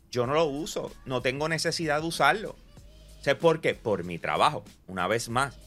Yo 0.10 0.28
no 0.28 0.34
lo 0.34 0.46
uso. 0.46 0.92
No 1.06 1.22
tengo 1.22 1.48
necesidad 1.48 2.02
de 2.02 2.08
usarlo. 2.08 2.56
¿Sabes 3.22 3.40
por 3.40 3.62
qué? 3.62 3.76
Por 3.76 4.04
mi 4.04 4.18
trabajo. 4.18 4.64
Una 4.88 5.08
vez 5.08 5.30
más. 5.30 5.58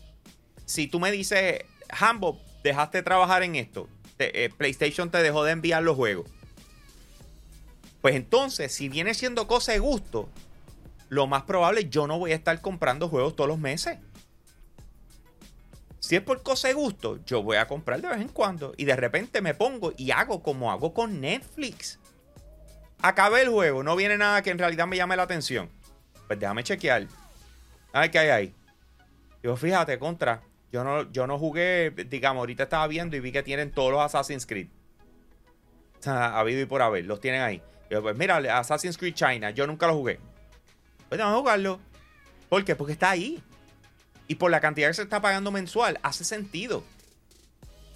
Si 0.67 0.87
tú 0.87 1.01
me 1.01 1.11
dices, 1.11 1.61
Hambo, 1.89 2.41
dejaste 2.63 2.99
de 2.99 3.03
trabajar 3.03 3.43
en 3.43 3.57
esto. 3.57 3.89
eh, 4.19 4.51
PlayStation 4.57 5.11
te 5.11 5.23
dejó 5.23 5.45
de 5.45 5.53
enviar 5.53 5.83
los 5.83 5.97
juegos. 5.97 6.29
Pues 8.01 8.17
entonces, 8.17 8.73
si 8.73 8.89
viene 8.91 9.15
siendo 9.15 9.47
cosa 9.47 9.73
de 9.73 9.79
gusto, 9.79 10.29
lo 11.09 11.27
más 11.27 11.45
probable 11.45 11.89
yo 11.89 12.07
no 12.07 12.19
voy 12.19 12.33
a 12.33 12.35
estar 12.35 12.61
comprando 12.61 13.09
juegos 13.09 13.35
todos 13.35 13.49
los 13.49 13.59
meses. 13.59 13.99
Si 16.05 16.17
es 16.17 16.21
por 16.21 16.43
cosa 16.43 16.69
de 16.69 16.75
gusto, 16.75 17.19
yo 17.25 17.43
voy 17.43 17.57
a 17.57 17.67
comprar 17.67 17.99
de 17.99 18.09
vez 18.09 18.21
en 18.21 18.29
cuando. 18.29 18.75
Y 18.77 18.85
de 18.85 18.95
repente 18.95 19.41
me 19.41 19.55
pongo 19.55 19.95
y 19.97 20.11
hago 20.11 20.43
como 20.43 20.71
hago 20.71 20.93
con 20.93 21.19
Netflix. 21.19 21.99
Acabé 23.01 23.41
el 23.41 23.49
juego, 23.49 23.83
no 23.83 23.97
viene 23.97 24.19
nada 24.19 24.43
que 24.43 24.51
en 24.51 24.59
realidad 24.59 24.87
me 24.87 24.99
llame 24.99 25.17
la 25.17 25.23
atención. 25.23 25.71
Pues 26.27 26.39
déjame 26.39 26.63
chequear. 26.63 27.07
A 27.95 28.01
ver 28.01 28.11
qué 28.11 28.19
hay 28.19 28.29
ahí. 28.29 28.55
Digo, 29.43 29.57
fíjate, 29.57 29.99
contra. 29.99 30.43
Yo 30.71 30.85
no, 30.85 31.11
yo 31.11 31.27
no 31.27 31.39
jugué, 31.39 31.91
digamos, 31.91 32.43
ahorita 32.43 32.65
estaba 32.65 32.87
viendo 32.87 33.17
y 33.17 33.21
vi 33.21 33.33
que 33.33 33.43
tienen 33.43 33.71
todos 33.71 33.91
los 33.91 34.03
Assassin's 34.03 34.45
Creed. 34.45 34.69
Ha 36.05 36.39
habido 36.39 36.61
y 36.61 36.67
por 36.67 36.83
haber, 36.83 37.07
los 37.07 37.19
tienen 37.19 37.41
ahí. 37.41 37.63
Yo, 37.89 38.03
pues 38.03 38.15
mira, 38.15 38.37
Assassin's 38.59 38.99
Creed 38.99 39.15
China, 39.15 39.53
yo 39.53 39.67
nunca 39.67 39.87
lo 39.87 39.95
jugué. 39.95 40.21
Pues 41.09 41.19
a 41.19 41.35
jugarlo. 41.35 41.81
¿Por 42.51 42.63
qué? 42.63 42.77
Porque 42.77 42.93
está 42.93 43.09
ahí. 43.09 43.43
Y 44.27 44.37
por 44.37 44.51
la 44.51 44.61
cantidad 44.61 44.89
que 44.89 44.95
se 44.95 45.03
está 45.03 45.21
pagando 45.21 45.51
mensual, 45.51 45.99
hace 46.03 46.25
sentido. 46.25 46.85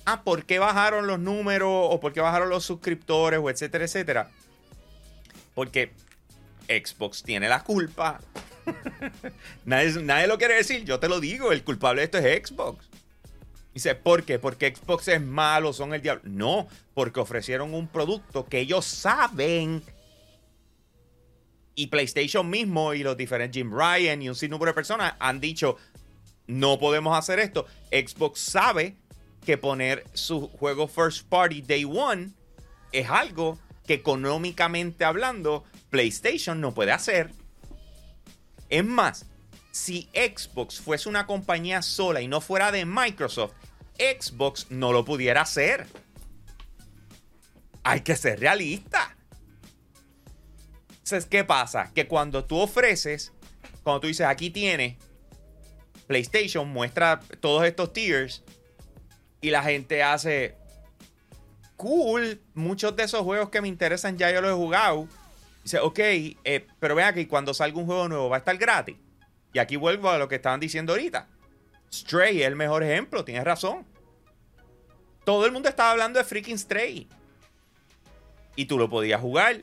Ah, 0.04 0.22
¿por 0.22 0.44
qué 0.44 0.58
bajaron 0.58 1.06
los 1.06 1.18
números? 1.18 1.70
¿O 1.70 2.00
por 2.00 2.12
qué 2.12 2.20
bajaron 2.20 2.48
los 2.48 2.64
suscriptores? 2.64 3.40
O 3.42 3.50
etcétera, 3.50 3.84
etcétera. 3.84 4.30
Porque 5.54 5.92
Xbox 6.66 7.22
tiene 7.22 7.48
la 7.48 7.62
culpa. 7.62 8.20
nadie, 9.64 10.02
nadie 10.02 10.26
lo 10.26 10.38
quiere 10.38 10.54
decir, 10.54 10.84
yo 10.84 10.98
te 10.98 11.08
lo 11.08 11.20
digo. 11.20 11.52
El 11.52 11.64
culpable 11.64 12.00
de 12.00 12.04
esto 12.06 12.18
es 12.18 12.48
Xbox. 12.48 12.88
Dice, 13.74 13.94
¿por 13.94 14.24
qué? 14.24 14.38
Porque 14.38 14.74
Xbox 14.74 15.08
es 15.08 15.20
malo, 15.20 15.72
son 15.72 15.94
el 15.94 16.02
diablo. 16.02 16.22
No, 16.24 16.68
porque 16.94 17.20
ofrecieron 17.20 17.74
un 17.74 17.86
producto 17.86 18.46
que 18.46 18.60
ellos 18.60 18.84
saben. 18.84 19.82
Y 21.74 21.86
PlayStation 21.86 22.50
mismo 22.50 22.92
y 22.92 23.04
los 23.04 23.16
diferentes 23.16 23.54
Jim 23.54 23.72
Ryan 23.72 24.20
y 24.20 24.28
un 24.28 24.34
sinnúmero 24.34 24.70
de 24.70 24.74
personas 24.74 25.14
han 25.20 25.38
dicho, 25.38 25.76
no 26.48 26.78
podemos 26.78 27.16
hacer 27.16 27.38
esto. 27.38 27.66
Xbox 27.92 28.40
sabe 28.40 28.96
que 29.46 29.56
poner 29.56 30.04
su 30.14 30.48
juego 30.48 30.88
first 30.88 31.28
party 31.28 31.62
day 31.62 31.84
one 31.84 32.30
es 32.90 33.08
algo 33.08 33.58
que 33.86 33.94
económicamente 33.94 35.04
hablando 35.04 35.64
PlayStation 35.90 36.60
no 36.60 36.74
puede 36.74 36.92
hacer. 36.92 37.30
Es 38.68 38.84
más, 38.84 39.26
si 39.70 40.10
Xbox 40.12 40.80
fuese 40.80 41.08
una 41.08 41.26
compañía 41.26 41.82
sola 41.82 42.20
y 42.20 42.28
no 42.28 42.40
fuera 42.40 42.72
de 42.72 42.84
Microsoft, 42.84 43.52
Xbox 43.98 44.66
no 44.70 44.92
lo 44.92 45.04
pudiera 45.04 45.42
hacer. 45.42 45.86
Hay 47.84 48.00
que 48.00 48.16
ser 48.16 48.40
realista. 48.40 49.16
Entonces, 50.90 51.26
¿qué 51.26 51.44
pasa? 51.44 51.90
Que 51.94 52.06
cuando 52.06 52.44
tú 52.44 52.58
ofreces, 52.58 53.32
cuando 53.82 54.00
tú 54.00 54.06
dices, 54.08 54.26
aquí 54.26 54.50
tienes, 54.50 54.96
PlayStation 56.08 56.68
muestra 56.68 57.20
todos 57.40 57.64
estos 57.64 57.92
tiers 57.92 58.42
y 59.40 59.50
la 59.50 59.62
gente 59.62 60.02
hace, 60.02 60.56
cool, 61.76 62.40
muchos 62.54 62.96
de 62.96 63.04
esos 63.04 63.20
juegos 63.20 63.50
que 63.50 63.60
me 63.60 63.68
interesan 63.68 64.18
ya 64.18 64.32
yo 64.32 64.40
los 64.40 64.50
he 64.50 64.54
jugado. 64.54 65.06
Dice, 65.62 65.78
ok, 65.78 65.98
eh, 65.98 66.66
pero 66.80 66.94
vean 66.94 67.14
que 67.14 67.28
cuando 67.28 67.54
salga 67.54 67.78
un 67.78 67.86
juego 67.86 68.08
nuevo 68.08 68.28
va 68.28 68.36
a 68.36 68.38
estar 68.40 68.56
gratis. 68.56 68.96
Y 69.52 69.58
aquí 69.58 69.76
vuelvo 69.76 70.10
a 70.10 70.18
lo 70.18 70.28
que 70.28 70.36
estaban 70.36 70.58
diciendo 70.58 70.92
ahorita. 70.92 71.28
Stray 71.92 72.40
es 72.40 72.48
el 72.48 72.56
mejor 72.56 72.82
ejemplo, 72.82 73.24
tienes 73.24 73.44
razón. 73.44 73.86
Todo 75.24 75.46
el 75.46 75.52
mundo 75.52 75.68
estaba 75.68 75.90
hablando 75.90 76.18
de 76.18 76.24
freaking 76.24 76.58
Stray. 76.58 77.06
Y 78.56 78.64
tú 78.64 78.78
lo 78.78 78.88
podías 78.88 79.20
jugar, 79.20 79.60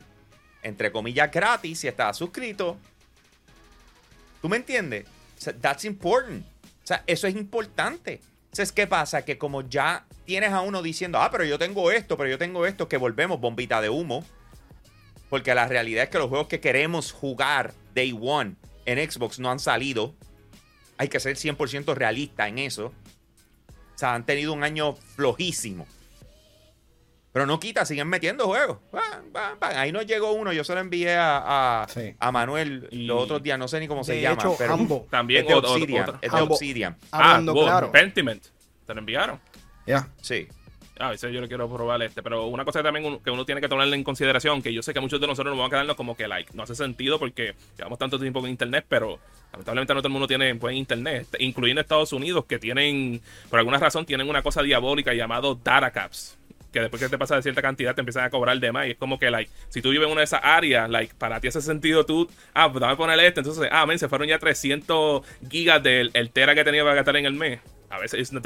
entre 0.61 0.91
comillas, 0.91 1.31
gratis 1.31 1.79
si 1.79 1.87
estabas 1.87 2.17
suscrito. 2.17 2.77
¿Tú 4.41 4.47
me 4.47 4.57
entiendes? 4.57 5.05
That's 5.61 5.85
important. 5.85 6.45
O 6.83 6.87
sea, 6.87 7.03
eso 7.07 7.27
es 7.27 7.35
importante. 7.35 8.21
Entonces, 8.45 8.71
¿qué 8.71 8.87
pasa? 8.87 9.25
Que 9.25 9.37
como 9.37 9.67
ya 9.67 10.05
tienes 10.25 10.51
a 10.51 10.61
uno 10.61 10.81
diciendo, 10.81 11.19
ah, 11.19 11.29
pero 11.31 11.43
yo 11.43 11.59
tengo 11.59 11.91
esto, 11.91 12.17
pero 12.17 12.29
yo 12.29 12.37
tengo 12.37 12.65
esto, 12.65 12.87
que 12.87 12.97
volvemos 12.97 13.39
bombita 13.39 13.81
de 13.81 13.89
humo. 13.89 14.23
Porque 15.29 15.53
la 15.55 15.67
realidad 15.67 16.03
es 16.03 16.09
que 16.09 16.19
los 16.19 16.29
juegos 16.29 16.47
que 16.47 16.59
queremos 16.59 17.11
jugar 17.11 17.73
day 17.93 18.17
one 18.19 18.55
en 18.85 19.11
Xbox 19.11 19.39
no 19.39 19.51
han 19.51 19.59
salido. 19.59 20.15
Hay 20.97 21.09
que 21.09 21.19
ser 21.19 21.35
100% 21.35 21.93
realista 21.95 22.47
en 22.47 22.59
eso. 22.59 22.93
O 23.67 23.97
sea, 23.97 24.13
han 24.13 24.25
tenido 24.25 24.53
un 24.53 24.63
año 24.63 24.93
flojísimo. 24.93 25.87
Pero 27.35 27.45
no 27.45 27.59
quita, 27.59 27.83
siguen 27.85 28.07
metiendo 28.07 28.45
juegos. 28.45 28.77
Bam, 28.93 29.03
bam, 29.33 29.59
bam. 29.59 29.71
Ahí 29.75 29.91
nos 29.91 30.05
llegó 30.05 30.31
uno, 30.31 30.53
yo 30.53 30.63
se 30.63 30.73
lo 30.73 30.79
envié 30.79 31.15
a, 31.17 31.81
a, 31.83 31.87
Sí. 31.89 32.15
a 32.17 32.31
Manuel 32.31 32.87
Y- 32.91 33.07
los 33.07 33.21
otros 33.21 33.43
días, 33.43 33.59
no 33.59 33.67
sé 33.67 33.81
ni 33.81 33.89
cómo 33.89 34.05
se 34.05 34.13
De 34.13 34.21
llama. 34.21 34.35
hecho, 34.41 34.55
pero. 34.57 35.05
También 35.09 35.41
es 35.41 35.47
de 35.49 35.53
otro- 35.53 35.73
Obsidian. 35.73 36.03
otro- 36.03 36.19
Es 36.21 36.31
de. 36.31 36.41
Obsidian. 36.41 36.95
Hablando 37.11 37.51
ah, 37.51 37.55
wow, 37.55 37.63
claro. 37.65 37.91
Pentiment. 37.91 38.41
Te 38.87 38.93
lo 38.93 38.99
enviaron. 39.01 39.37
Ya. 39.85 40.07
Sí. 40.21 40.47
A 40.97 41.09
veces 41.09 41.33
yo 41.33 41.41
lo 41.41 41.47
quiero 41.49 41.67
probar 41.69 42.01
este, 42.03 42.23
pero 42.23 42.45
una 42.47 42.63
cosa 42.63 42.81
también 42.81 43.05
uno- 43.05 43.21
que 43.21 43.29
uno 43.31 43.45
tiene 43.45 43.59
que 43.59 43.67
tomarle 43.67 43.97
en 43.97 44.05
consideración, 44.05 44.61
que 44.61 44.73
yo 44.73 44.81
sé 44.81 44.93
que 44.93 45.01
muchos 45.01 45.19
de 45.19 45.27
nosotros 45.27 45.51
nos 45.51 45.57
vamos 45.57 45.67
a 45.67 45.71
quedarnos 45.71 45.97
como 45.97 46.15
que, 46.15 46.29
like, 46.29 46.51
no 46.53 46.63
hace 46.63 46.73
sentido 46.73 47.19
porque 47.19 47.53
llevamos 47.77 47.99
tanto 47.99 48.17
tiempo 48.17 48.39
con 48.39 48.49
internet, 48.49 48.85
pero 48.87 49.19
lamentablemente 49.51 49.93
no 49.93 49.99
todo 49.99 50.07
el 50.07 50.13
mundo 50.13 50.27
tiene 50.27 50.53
buen 50.53 50.77
internet, 50.77 51.27
incluyendo 51.39 51.81
Estados 51.81 52.13
Unidos, 52.13 52.45
que 52.45 52.59
tienen, 52.59 53.21
por 53.49 53.59
alguna 53.59 53.77
razón, 53.77 54.05
tienen 54.05 54.29
una 54.29 54.41
cosa 54.41 54.61
diabólica 54.63 55.13
llamado 55.13 55.55
data 55.61 55.91
caps. 55.91 56.37
Que 56.75 56.81
después 56.81 57.01
que 57.01 57.07
te 57.07 57.17
pasa 57.17 57.37
de 57.37 57.41
cierta 57.41 57.61
cantidad 57.61 57.95
te 57.95 58.01
empiezan 58.01 58.25
a 58.25 58.29
cobrar 58.29 58.59
de 58.59 58.69
más. 58.69 58.85
Y 58.87 58.91
es 58.91 58.97
como 58.97 59.17
que, 59.17 59.31
like, 59.31 59.49
si 59.69 59.81
tú 59.81 59.91
vives 59.91 60.05
en 60.07 60.11
una 60.11 60.19
de 60.19 60.25
esas 60.25 60.41
áreas, 60.43 60.89
like, 60.89 61.15
para 61.15 61.39
ti 61.39 61.47
hace 61.47 61.61
sentido 61.61 62.05
tú, 62.05 62.29
ah, 62.53 62.69
pues 62.69 62.81
dame 62.81 62.97
ponerle 62.97 63.25
este. 63.27 63.39
Entonces, 63.39 63.69
ah, 63.71 63.85
men, 63.85 63.97
se 63.97 64.09
fueron 64.09 64.27
ya 64.27 64.37
300 64.39 65.25
gigas 65.49 65.81
del 65.81 66.11
el 66.13 66.31
tera 66.31 66.53
que 66.53 66.65
tenía 66.65 66.83
para 66.83 66.95
gastar 66.95 67.15
en 67.15 67.25
el 67.27 67.33
mes. 67.33 67.61
A 67.89 67.97
veces, 67.97 68.33
not- 68.33 68.43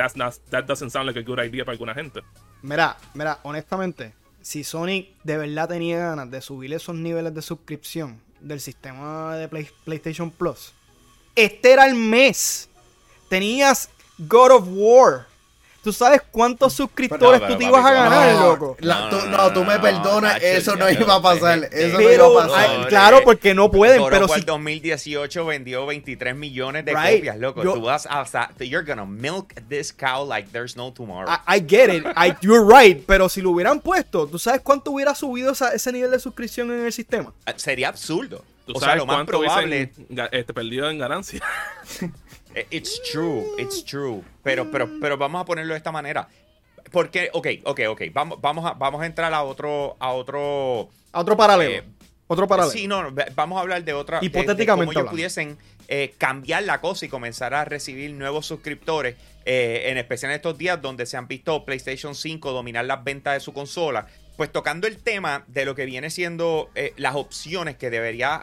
that 0.51 0.65
doesn't 0.65 0.91
sound 0.91 1.07
like 1.07 1.19
a 1.19 1.23
good 1.23 1.39
idea 1.43 1.65
para 1.65 1.73
alguna 1.73 1.95
gente. 1.95 2.21
Mira, 2.61 2.97
mira, 3.15 3.39
honestamente, 3.41 4.13
si 4.41 4.63
Sonic 4.63 5.09
de 5.23 5.37
verdad 5.39 5.67
tenía 5.67 5.97
ganas 5.97 6.29
de 6.29 6.39
subir 6.41 6.71
esos 6.71 6.93
niveles 6.95 7.33
de 7.33 7.41
suscripción 7.41 8.21
del 8.41 8.59
sistema 8.59 9.35
de 9.37 9.47
Play- 9.47 9.71
PlayStation 9.85 10.29
Plus, 10.29 10.71
este 11.35 11.71
era 11.73 11.87
el 11.87 11.95
mes. 11.95 12.69
Tenías 13.27 13.89
God 14.19 14.51
of 14.51 14.67
War. 14.69 15.25
¿Tú 15.83 15.93
sabes 15.93 16.21
cuántos 16.29 16.73
suscriptores 16.73 17.39
pero, 17.39 17.53
tú 17.53 17.57
te 17.59 17.65
ibas 17.65 17.85
a 17.85 17.91
ganar, 17.93 18.35
no, 18.35 18.47
loco? 18.47 18.77
la- 18.81 18.99
No, 19.01 19.09
tú, 19.09 19.25
no, 19.27 19.37
no, 19.37 19.53
tú 19.53 19.63
me 19.63 19.79
perdonas, 19.79 20.41
eso 20.43 20.75
no 20.75 20.89
iba 20.89 21.15
a 21.15 21.21
pasar. 21.21 21.69
Eso 21.71 21.97
no 21.99 22.11
iba 22.11 22.25
a 22.25 22.33
pasar. 22.33 22.69
ay, 22.69 22.85
claro, 22.89 23.21
porque 23.23 23.53
no 23.53 23.71
pueden, 23.71 24.01
pero 24.09 24.27
si 24.27 24.41
2018 24.41 25.45
vendió 25.45 25.85
23 25.85 26.35
millones 26.35 26.83
de 26.83 26.93
Right. 26.93 27.17
copias, 27.19 27.37
loco. 27.39 27.63
Yo- 27.63 27.73
Tú 27.73 27.81
vas 27.81 28.05
a... 28.09 28.25
You're 28.59 28.85
gonna 28.85 29.05
milk 29.05 29.53
this 29.69 29.93
cow 29.93 30.25
like 30.27 30.49
there's 30.51 30.75
no 30.75 30.91
tomorrow. 30.91 31.29
I, 31.47 31.57
I 31.57 31.59
get 31.65 31.89
it, 31.89 32.05
I- 32.17 32.35
you're 32.41 32.63
right, 32.65 33.01
pero 33.07 33.29
si 33.29 33.41
lo 33.41 33.51
hubieran 33.51 33.79
puesto, 33.79 34.27
¿tú 34.27 34.37
sabes 34.37 34.61
cuánto 34.61 34.91
hubiera 34.91 35.15
subido 35.15 35.51
esa- 35.53 35.73
ese 35.73 35.91
nivel 35.93 36.11
de 36.11 36.19
suscripción 36.19 36.71
en 36.71 36.85
el 36.85 36.91
sistema? 36.93 37.33
Sería 37.55 37.87
absurdo. 37.89 38.43
¿Tú 38.69 38.77
O 38.77 38.79
sea, 38.79 38.95
lo 38.95 39.07
más 39.07 39.25
probable... 39.25 39.91
este, 40.31 40.53
perdido 40.53 40.89
en 40.91 40.99
ganancia? 40.99 41.41
Eh, 42.55 42.65
It's 42.71 42.99
true, 43.11 43.45
it's 43.59 43.83
true. 43.85 44.23
Pero, 44.43 44.71
pero, 44.71 44.89
pero 44.99 45.17
vamos 45.17 45.41
a 45.41 45.45
ponerlo 45.45 45.73
de 45.73 45.77
esta 45.77 45.91
manera. 45.91 46.27
Porque, 46.91 47.29
ok, 47.33 47.47
ok, 47.63 47.79
ok. 47.89 48.01
Vamos, 48.11 48.41
vamos, 48.41 48.65
a, 48.65 48.73
vamos 48.73 49.01
a 49.01 49.05
entrar 49.05 49.31
a 49.33 49.43
otro, 49.43 49.95
a 49.99 50.11
otro, 50.13 50.89
A 51.11 51.19
otro 51.19 51.37
paralelo. 51.37 51.71
eh, 51.71 51.83
Otro 52.25 52.47
paralelo. 52.47 52.71
Sí, 52.71 52.87
no, 52.87 53.13
vamos 53.35 53.57
a 53.57 53.61
hablar 53.61 53.83
de 53.83 53.93
otra. 53.93 54.19
de- 54.19 54.21
de 54.21 54.25
Hipotéticamente 54.27 54.93
cómo 54.93 54.99
ellos 54.99 55.11
pudiesen 55.11 55.57
eh, 55.87 56.15
cambiar 56.17 56.63
la 56.63 56.81
cosa 56.81 57.05
y 57.05 57.09
comenzar 57.09 57.53
a 57.53 57.65
recibir 57.65 58.11
nuevos 58.13 58.47
suscriptores, 58.47 59.15
eh, 59.45 59.83
en 59.85 59.97
especial 59.99 60.31
en 60.31 60.37
estos 60.37 60.57
días 60.57 60.81
donde 60.81 61.05
se 61.05 61.17
han 61.17 61.27
visto 61.27 61.63
PlayStation 61.65 62.15
5 62.15 62.51
dominar 62.51 62.85
las 62.85 63.03
ventas 63.03 63.35
de 63.35 63.39
su 63.41 63.53
consola. 63.53 64.07
Pues 64.37 64.51
tocando 64.51 64.87
el 64.87 64.97
tema 64.97 65.43
de 65.47 65.65
lo 65.65 65.75
que 65.75 65.85
viene 65.85 66.09
siendo 66.09 66.71
eh, 66.73 66.93
las 66.97 67.13
opciones 67.15 67.75
que 67.77 67.91
debería 67.91 68.41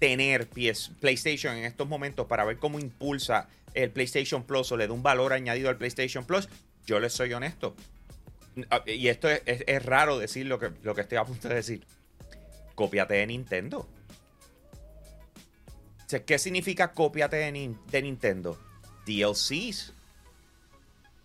tener 0.00 0.48
PlayStation 0.48 1.54
en 1.56 1.64
estos 1.64 1.86
momentos 1.86 2.26
para 2.26 2.44
ver 2.44 2.58
cómo 2.58 2.80
impulsa 2.80 3.48
el 3.74 3.90
PlayStation 3.92 4.42
Plus 4.42 4.72
o 4.72 4.76
le 4.76 4.88
da 4.88 4.92
un 4.92 5.02
valor 5.04 5.32
añadido 5.32 5.68
al 5.68 5.76
PlayStation 5.76 6.24
Plus, 6.24 6.48
yo 6.86 6.98
les 6.98 7.12
soy 7.12 7.32
honesto. 7.32 7.76
Ah, 8.70 8.82
Y 8.86 9.06
esto 9.08 9.28
es, 9.28 9.42
es- 9.46 9.84
raro 9.84 10.18
decir 10.18 10.46
lo 10.46 10.58
que, 10.58 10.72
lo 10.82 10.94
que 10.96 11.02
estoy 11.02 11.18
a 11.18 11.24
punto 11.24 11.48
de 11.48 11.54
decir. 11.54 11.86
Cópiate 12.74 13.14
de 13.14 13.26
Nintendo. 13.28 13.88
¿Qué 16.26 16.38
significa 16.38 16.92
cópiate 16.92 17.36
de, 17.36 17.52
Nin- 17.52 17.78
de 17.86 18.02
Nintendo? 18.02 18.58
DLCs. 19.06 19.92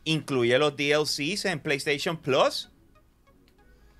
Incluye 0.03 0.57
los 0.59 0.75
DLCs 0.77 1.45
en 1.45 1.59
PlayStation 1.59 2.17
Plus. 2.17 2.69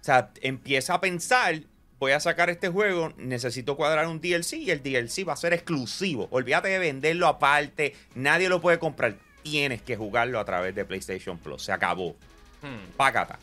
O 0.02 0.04
sea, 0.04 0.32
empieza 0.42 0.94
a 0.94 1.02
pensar, 1.02 1.62
voy 2.00 2.12
a 2.12 2.20
sacar 2.20 2.50
este 2.50 2.70
juego, 2.70 3.14
necesito 3.18 3.76
cuadrar 3.78 4.08
un 4.08 4.20
DLC 4.22 4.54
y 4.54 4.72
el 4.72 4.82
DLC 4.84 5.28
va 5.28 5.34
a 5.34 5.38
ser 5.38 5.54
exclusivo. 5.54 6.28
Olvídate 6.32 6.70
de 6.70 6.80
venderlo 6.80 7.28
aparte, 7.28 7.96
nadie 8.16 8.50
lo 8.50 8.62
puede 8.62 8.80
comprar. 8.80 9.16
Tienes 9.44 9.82
que 9.82 9.96
jugarlo 9.96 10.40
a 10.40 10.46
través 10.46 10.74
de 10.76 10.86
PlayStation 10.86 11.38
Plus. 11.38 11.64
Se 11.64 11.72
acabó. 11.72 12.16
Hmm. 12.62 12.92
Págata. 12.98 13.38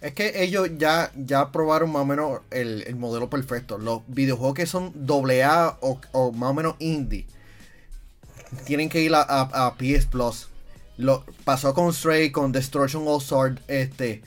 Es 0.00 0.12
que 0.12 0.42
ellos 0.42 0.68
ya, 0.76 1.10
ya 1.16 1.50
probaron 1.52 1.90
más 1.90 2.02
o 2.02 2.06
menos 2.06 2.40
el, 2.50 2.84
el 2.86 2.96
modelo 2.96 3.28
perfecto. 3.30 3.78
Los 3.78 4.02
videojuegos 4.06 4.54
que 4.54 4.66
son 4.66 4.92
AA 5.08 5.78
o, 5.80 6.00
o 6.12 6.32
más 6.32 6.50
o 6.50 6.54
menos 6.54 6.76
indie 6.78 7.26
tienen 8.64 8.88
que 8.88 9.00
ir 9.02 9.14
a, 9.14 9.22
a- 9.22 9.66
a 9.66 9.74
PS 9.76 10.06
Plus. 10.06 10.48
Lo, 10.96 11.24
pasó 11.44 11.74
con 11.74 11.92
Stray, 11.92 12.30
con 12.30 12.52
Destruction 12.52 13.04
All 13.06 13.20
Star. 13.20 13.60
Este, 13.68 14.22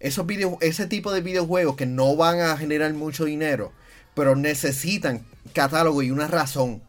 esos 0.00 0.26
video, 0.26 0.58
ese 0.60 0.86
tipo 0.86 1.12
de 1.12 1.20
videojuegos 1.20 1.76
que 1.76 1.86
no 1.86 2.16
van 2.16 2.40
a 2.40 2.56
generar 2.56 2.92
mucho 2.94 3.26
dinero, 3.26 3.72
pero 4.14 4.34
necesitan 4.34 5.24
catálogo 5.52 6.02
y 6.02 6.10
una 6.10 6.26
razón. 6.26 6.82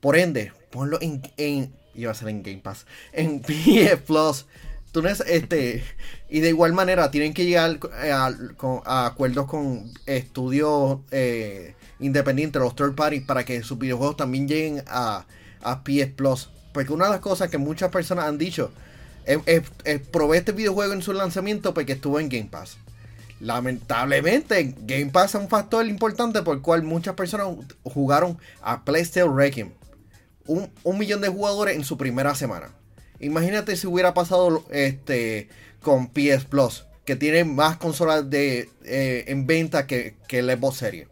Por 0.00 0.16
ende, 0.16 0.52
ponlo 0.70 0.98
en, 1.00 1.22
en 1.36 1.72
iba 1.94 2.12
a 2.12 2.14
ser 2.14 2.28
en 2.28 2.42
Game 2.42 2.58
Pass, 2.58 2.86
en 3.12 3.40
PS 3.42 4.00
Plus. 4.06 4.46
Tú 4.92 5.02
este, 5.06 5.84
y 6.30 6.40
de 6.40 6.48
igual 6.48 6.72
manera 6.72 7.10
tienen 7.10 7.34
que 7.34 7.44
llegar 7.44 7.78
a 8.10 9.06
acuerdos 9.06 9.46
con 9.46 9.92
estudios 10.06 11.00
eh, 11.10 11.74
independientes, 12.00 12.62
los 12.62 12.74
third 12.74 12.94
parties, 12.94 13.24
para 13.24 13.44
que 13.44 13.62
sus 13.62 13.78
videojuegos 13.78 14.16
también 14.16 14.48
lleguen 14.48 14.82
a, 14.86 15.26
a 15.60 15.84
PS 15.84 16.12
Plus. 16.16 16.48
Porque 16.72 16.92
una 16.92 17.06
de 17.06 17.10
las 17.10 17.20
cosas 17.20 17.50
que 17.50 17.58
muchas 17.58 17.90
personas 17.90 18.26
han 18.26 18.38
dicho 18.38 18.72
es, 19.28 19.38
es- 19.46 19.70
es, 19.84 20.00
probé 20.00 20.38
este 20.38 20.52
videojuego 20.52 20.92
en 20.92 21.02
su 21.02 21.12
lanzamiento 21.12 21.74
porque 21.74 21.92
estuvo 21.92 22.18
en 22.18 22.28
Game 22.28 22.48
Pass. 22.50 22.78
Lamentablemente, 23.40 24.74
Game 24.80 25.12
Pass 25.12 25.34
es 25.34 25.40
un 25.40 25.48
factor 25.48 25.86
importante 25.86 26.42
por 26.42 26.56
el 26.56 26.62
cual 26.62 26.82
muchas 26.82 27.14
personas 27.14 27.48
jugaron 27.84 28.38
a 28.62 28.84
PlayStation 28.84 29.36
Requiem. 29.36 29.70
Un, 30.46 30.98
millón 30.98 31.20
de 31.20 31.28
jugadores 31.28 31.76
en 31.76 31.84
su 31.84 31.98
primera 31.98 32.34
semana. 32.34 32.70
Imagínate 33.20 33.76
si 33.76 33.86
hubiera 33.86 34.14
pasado 34.14 34.64
este 34.70 35.48
con 35.82 36.08
PS 36.08 36.46
Plus, 36.48 36.86
que 37.04 37.16
tiene 37.16 37.44
más 37.44 37.76
consolas 37.76 38.24
eh, 38.32 39.24
en 39.28 39.46
venta 39.46 39.86
que, 39.86 40.16
que 40.26 40.38
el 40.38 40.50
Xbox 40.50 40.78
Series. 40.78 41.08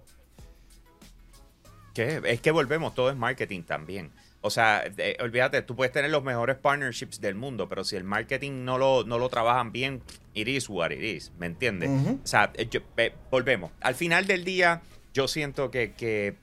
¿Qué? 1.95 2.21
Es 2.25 2.41
que 2.41 2.51
volvemos, 2.51 2.95
todo 2.95 3.11
es 3.11 3.17
marketing 3.17 3.63
también. 3.63 4.11
O 4.47 4.51
sea, 4.51 4.85
olvídate, 5.21 5.61
tú 5.63 5.77
puedes 5.77 5.93
tener 5.93 6.11
los 6.11 6.23
mejores 6.23 6.57
partnerships 6.57 7.21
del 7.21 7.35
mundo, 7.35 7.69
pero 7.69 7.85
si 7.85 7.97
el 7.97 8.05
marketing 8.05 8.65
no 8.65 8.79
lo, 8.79 9.05
no 9.05 9.19
lo 9.19 9.29
trabajan 9.29 9.73
bien, 9.73 10.03
it 10.35 10.49
is 10.49 10.69
what 10.69 10.91
it 10.93 11.03
is, 11.03 11.33
¿me 11.39 11.47
entiendes? 11.47 11.91
O 12.25 12.27
sea, 12.27 12.53
eh, 12.55 12.67
yo- 12.71 12.81
eh, 12.97 13.13
volvemos. 13.31 13.71
Al 13.81 13.95
final 13.95 14.27
del 14.27 14.45
día, 14.45 14.83
yo 15.13 15.29
siento 15.29 15.71
que, 15.71 15.93
que 15.93 16.37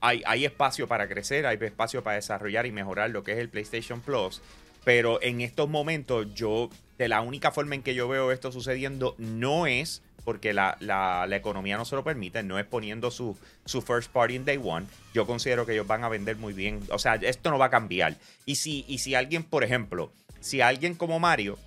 hay, 0.00 0.22
hay 0.26 0.44
espacio 0.44 0.86
para 0.88 1.08
crecer, 1.08 1.46
hay 1.46 1.58
espacio 1.60 2.02
para 2.02 2.16
desarrollar 2.16 2.66
y 2.66 2.72
mejorar 2.72 3.10
lo 3.10 3.22
que 3.22 3.32
es 3.32 3.38
el 3.38 3.48
PlayStation 3.48 4.00
Plus. 4.00 4.40
Pero 4.84 5.22
en 5.22 5.40
estos 5.42 5.68
momentos, 5.68 6.26
yo, 6.34 6.68
de 6.98 7.08
la 7.08 7.20
única 7.20 7.52
forma 7.52 7.74
en 7.76 7.82
que 7.82 7.94
yo 7.94 8.08
veo 8.08 8.32
esto 8.32 8.50
sucediendo, 8.50 9.14
no 9.18 9.66
es 9.68 10.02
porque 10.24 10.52
la, 10.52 10.76
la- 10.80 11.26
la 11.26 11.36
economía 11.36 11.76
no 11.76 11.84
se 11.84 11.96
lo 11.96 12.04
permite, 12.04 12.42
no 12.42 12.58
es 12.58 12.64
poniendo 12.66 13.10
su, 13.10 13.36
su 13.64 13.82
first 13.82 14.10
party 14.12 14.36
en 14.36 14.44
day 14.44 14.60
one. 14.62 14.86
Yo 15.14 15.26
considero 15.26 15.66
que 15.66 15.72
ellos 15.72 15.86
van 15.86 16.04
a 16.04 16.08
vender 16.08 16.36
muy 16.36 16.52
bien. 16.52 16.80
O 16.90 16.98
sea, 16.98 17.16
esto 17.16 17.50
no 17.50 17.58
va 17.58 17.66
a 17.66 17.70
cambiar. 17.70 18.16
Y 18.46 18.56
si, 18.56 18.84
y 18.88 18.98
si 18.98 19.14
alguien, 19.14 19.42
por 19.44 19.64
ejemplo, 19.64 20.12
si 20.40 20.60
alguien 20.60 20.94
como 20.94 21.18
Mario, 21.20 21.58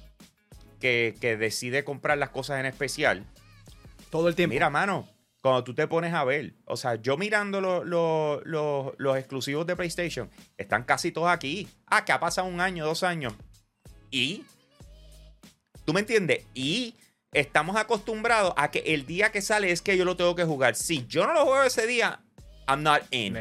que, 0.80 1.16
que 1.20 1.38
decide 1.38 1.84
comprar 1.84 2.18
las 2.18 2.30
cosas 2.30 2.60
en 2.60 2.66
especial, 2.66 3.24
Todo 4.10 4.28
el 4.30 4.36
tiempo. 4.36 4.54
Mira, 4.54 4.70
mano, 4.70 5.08
cuando 5.42 5.64
tú 5.64 5.74
te 5.74 5.88
pones 5.88 6.14
a 6.14 6.24
ver, 6.24 6.54
o 6.66 6.78
sea, 6.78 6.96
yo 6.96 7.18
mirando 7.18 7.60
lo- 7.60 7.84
lo- 7.84 8.42
lo- 8.46 8.96
los 8.98 9.18
exclusivos 9.18 9.66
de 9.68 9.76
PlayStation, 9.76 10.30
están 10.58 10.84
casi 10.84 11.12
todos 11.12 11.30
aquí. 11.30 11.68
Ah, 11.88 12.06
que 12.06 12.12
ha 12.14 12.20
pasado 12.20 12.48
un 12.48 12.62
año, 12.62 12.86
dos 12.86 13.04
años. 13.04 13.34
Y, 14.12 14.44
¿tú 15.86 15.94
me 15.94 16.00
entiendes? 16.02 16.46
Y 16.54 16.96
estamos 17.36 17.76
acostumbrados 17.76 18.54
a 18.58 18.72
que 18.72 18.80
el 18.80 19.06
día 19.06 19.32
que 19.32 19.42
sale 19.42 19.72
es 19.72 19.82
que 19.82 19.98
yo 19.98 20.06
lo 20.06 20.16
tengo 20.16 20.36
que 20.36 20.46
jugar. 20.46 20.76
Si 20.76 21.06
yo 21.08 21.28
no 21.28 21.34
lo 21.34 21.46
juego 21.46 21.64
ese 21.64 21.86
día, 21.86 22.22
I'm 22.68 22.82
not 22.82 23.04
in. 23.12 23.38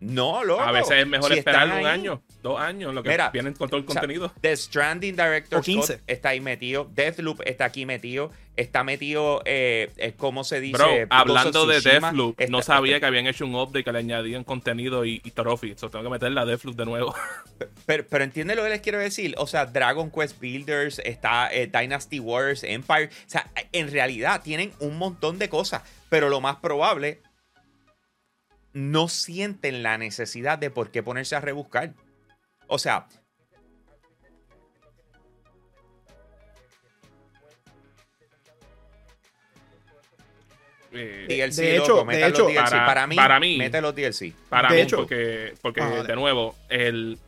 No, 0.00 0.44
loco. 0.44 0.62
A 0.62 0.72
veces 0.72 0.98
es 0.98 1.06
mejor 1.06 1.32
Si 1.32 1.38
esperar 1.38 1.66
un 1.66 1.72
ahí, 1.72 1.84
año, 1.84 2.22
dos 2.42 2.60
años, 2.60 2.92
lo 2.92 3.02
que 3.02 3.10
Mira, 3.10 3.30
vienen 3.30 3.54
con 3.54 3.68
todo 3.68 3.78
el 3.78 3.86
o 3.86 3.90
sea, 3.90 4.00
contenido. 4.00 4.32
The 4.40 4.56
Stranding 4.56 5.16
Director 5.16 5.58
O 5.58 5.62
15. 5.62 5.86
Scott 5.94 6.02
está 6.06 6.28
ahí 6.30 6.40
metido. 6.40 6.90
Deathloop 6.94 7.40
está 7.44 7.64
aquí 7.64 7.86
metido. 7.86 8.30
Está 8.56 8.84
metido, 8.84 9.42
eh, 9.44 9.90
eh, 9.98 10.14
¿cómo 10.16 10.42
se 10.42 10.60
dice? 10.60 10.78
Bro, 10.78 11.06
hablando 11.10 11.66
de. 11.66 11.80
Deathloop, 11.80 12.40
no 12.48 12.62
sabía 12.62 12.98
que 13.00 13.06
habían 13.06 13.26
hecho 13.26 13.44
un 13.44 13.54
update 13.54 13.84
que 13.84 13.92
le 13.92 13.98
añadían 13.98 14.44
contenido 14.44 15.04
y, 15.04 15.20
y. 15.24 15.32
So 15.76 15.90
tengo 15.90 16.04
que 16.04 16.10
meterle 16.10 16.40
a 16.40 16.46
Deathloop 16.46 16.76
de 16.76 16.86
nuevo. 16.86 17.14
Pero, 17.86 18.04
pero 18.10 18.24
entiende 18.24 18.56
lo 18.56 18.64
que 18.64 18.70
les 18.70 18.80
quiero 18.80 18.98
decir. 18.98 19.34
O 19.38 19.46
sea, 19.46 19.64
Dragon 19.64 20.10
Quest 20.10 20.40
Builders, 20.40 21.00
está 21.04 21.48
eh, 21.52 21.68
Dynasty 21.68 22.18
Wars, 22.18 22.64
Empire. 22.64 23.06
O 23.06 23.28
sea, 23.30 23.48
en 23.72 23.90
realidad 23.92 24.42
tienen 24.42 24.72
un 24.80 24.98
montón 24.98 25.38
de 25.38 25.48
cosas. 25.48 25.82
Pero 26.08 26.28
lo 26.28 26.40
más 26.40 26.56
probable, 26.56 27.20
no 28.76 29.08
sienten 29.08 29.82
la 29.82 29.96
necesidad 29.96 30.58
de 30.58 30.68
por 30.70 30.90
qué 30.90 31.02
ponerse 31.02 31.34
a 31.34 31.40
rebuscar. 31.40 31.94
O 32.66 32.78
sea, 32.78 33.06
Eh, 40.92 41.26
DLC, 41.28 41.62
de 41.62 41.76
loco, 41.78 41.84
hecho- 41.84 42.04
meta 42.04 42.24
de 42.26 42.30
hecho, 42.32 42.46
DLC. 42.46 42.70
para- 42.70 42.86
Para, 42.86 43.06
mí, 43.06 43.16
para 43.16 43.40
mí- 43.40 43.58
mete 43.58 43.80
los 43.80 43.94
DLC. 43.94 44.32
para 44.48 44.68
De 44.68 44.76
mí, 44.76 44.80
hecho- 44.82 44.96
porque, 44.98 45.54
porque 45.60 45.80
Ah, 45.80 46.02
de 46.02 46.14
nuevo, 46.14 46.54
el 46.68 47.18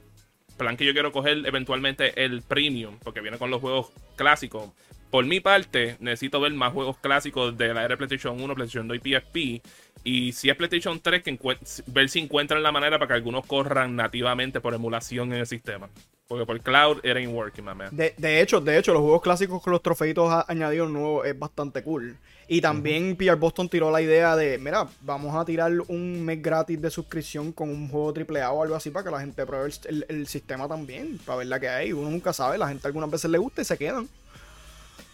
plan 0.57 0.77
que 0.77 0.85
yo 0.87 0.93
quiero 0.93 1.13
coger 1.13 1.45
eventualmente 1.47 2.25
el 2.25 2.43
premium, 2.43 2.99
porque 3.03 3.21
viene 3.21 3.37
con 3.39 3.51
los 3.51 3.61
juegos 3.61 3.91
clásicos. 4.17 4.71
Por 5.11 5.25
mi 5.25 5.41
parte, 5.41 5.97
necesito 6.01 6.41
ver 6.41 6.53
más 6.53 6.73
juegos 6.73 6.99
clásicos 6.99 7.57
de 7.57 7.69
la 7.75 7.81
era 7.81 7.89
de 7.89 7.97
PlayStation 7.97 8.41
1, 8.41 8.55
PlayStation 8.55 8.87
2 8.89 8.99
y 8.99 9.01
PSP. 9.01 9.63
Y 10.05 10.33
si 10.33 10.49
es 10.51 10.57
PlayStation 10.57 11.01
3, 11.01 11.23
que 11.23 11.39
ver 11.87 12.09
si 12.09 12.19
encuentran 12.21 12.63
la 12.63 12.73
manera 12.73 12.99
para 12.99 13.09
que 13.09 13.15
algunos 13.15 13.45
corran 13.47 13.97
nativamente 13.97 14.61
por 14.61 14.75
emulación 14.75 15.33
en 15.33 15.41
el 15.41 15.47
sistema. 15.47 15.89
Porque 16.27 16.45
por 16.45 16.61
cloud, 16.61 16.99
it 17.05 17.17
ain't 17.17 17.33
working, 17.33 17.65
my 17.65 17.75
man. 17.75 17.89
De, 17.91 18.15
de 18.19 18.41
hecho, 18.43 18.61
de 18.61 18.77
hecho, 18.79 18.93
los 18.93 19.01
juegos 19.01 19.23
clásicos 19.23 19.63
con 19.63 19.73
los 19.73 19.83
trofeitos 19.83 20.31
añadidos 20.47 20.91
nuevos 20.91 21.27
es 21.27 21.39
bastante 21.39 21.83
cool. 21.83 22.17
Y 22.51 22.61
también 22.61 23.17
PR 23.17 23.37
Boston 23.37 23.69
tiró 23.69 23.91
la 23.91 24.01
idea 24.03 24.35
de, 24.37 24.59
mira, 24.59 24.87
vamos 25.03 25.35
a 25.35 25.45
tirar 25.45 25.73
un 25.89 26.25
mes 26.25 26.41
gratis 26.43 26.81
de 26.81 26.91
suscripción 26.91 27.53
con 27.53 27.69
un 27.71 27.89
juego 27.89 28.13
AAA 28.15 28.51
o 28.53 28.63
algo 28.63 28.75
así 28.75 28.91
para 28.91 29.05
que 29.05 29.11
la 29.11 29.21
gente 29.21 29.45
pruebe 29.47 29.69
el, 29.69 29.75
el- 29.89 30.07
el 30.09 30.27
sistema 30.27 30.67
también, 30.69 31.19
para 31.25 31.39
ver 31.39 31.47
la 31.47 31.61
que 31.61 31.69
hay. 31.69 31.93
Uno 31.93 32.11
nunca 32.11 32.33
sabe, 32.33 32.57
la 32.59 32.69
gente 32.69 32.87
algunas 32.87 33.11
veces 33.11 33.31
le 33.31 33.39
gusta 33.39 33.63
y 33.63 33.65
se 33.67 33.77
quedan. 33.79 34.07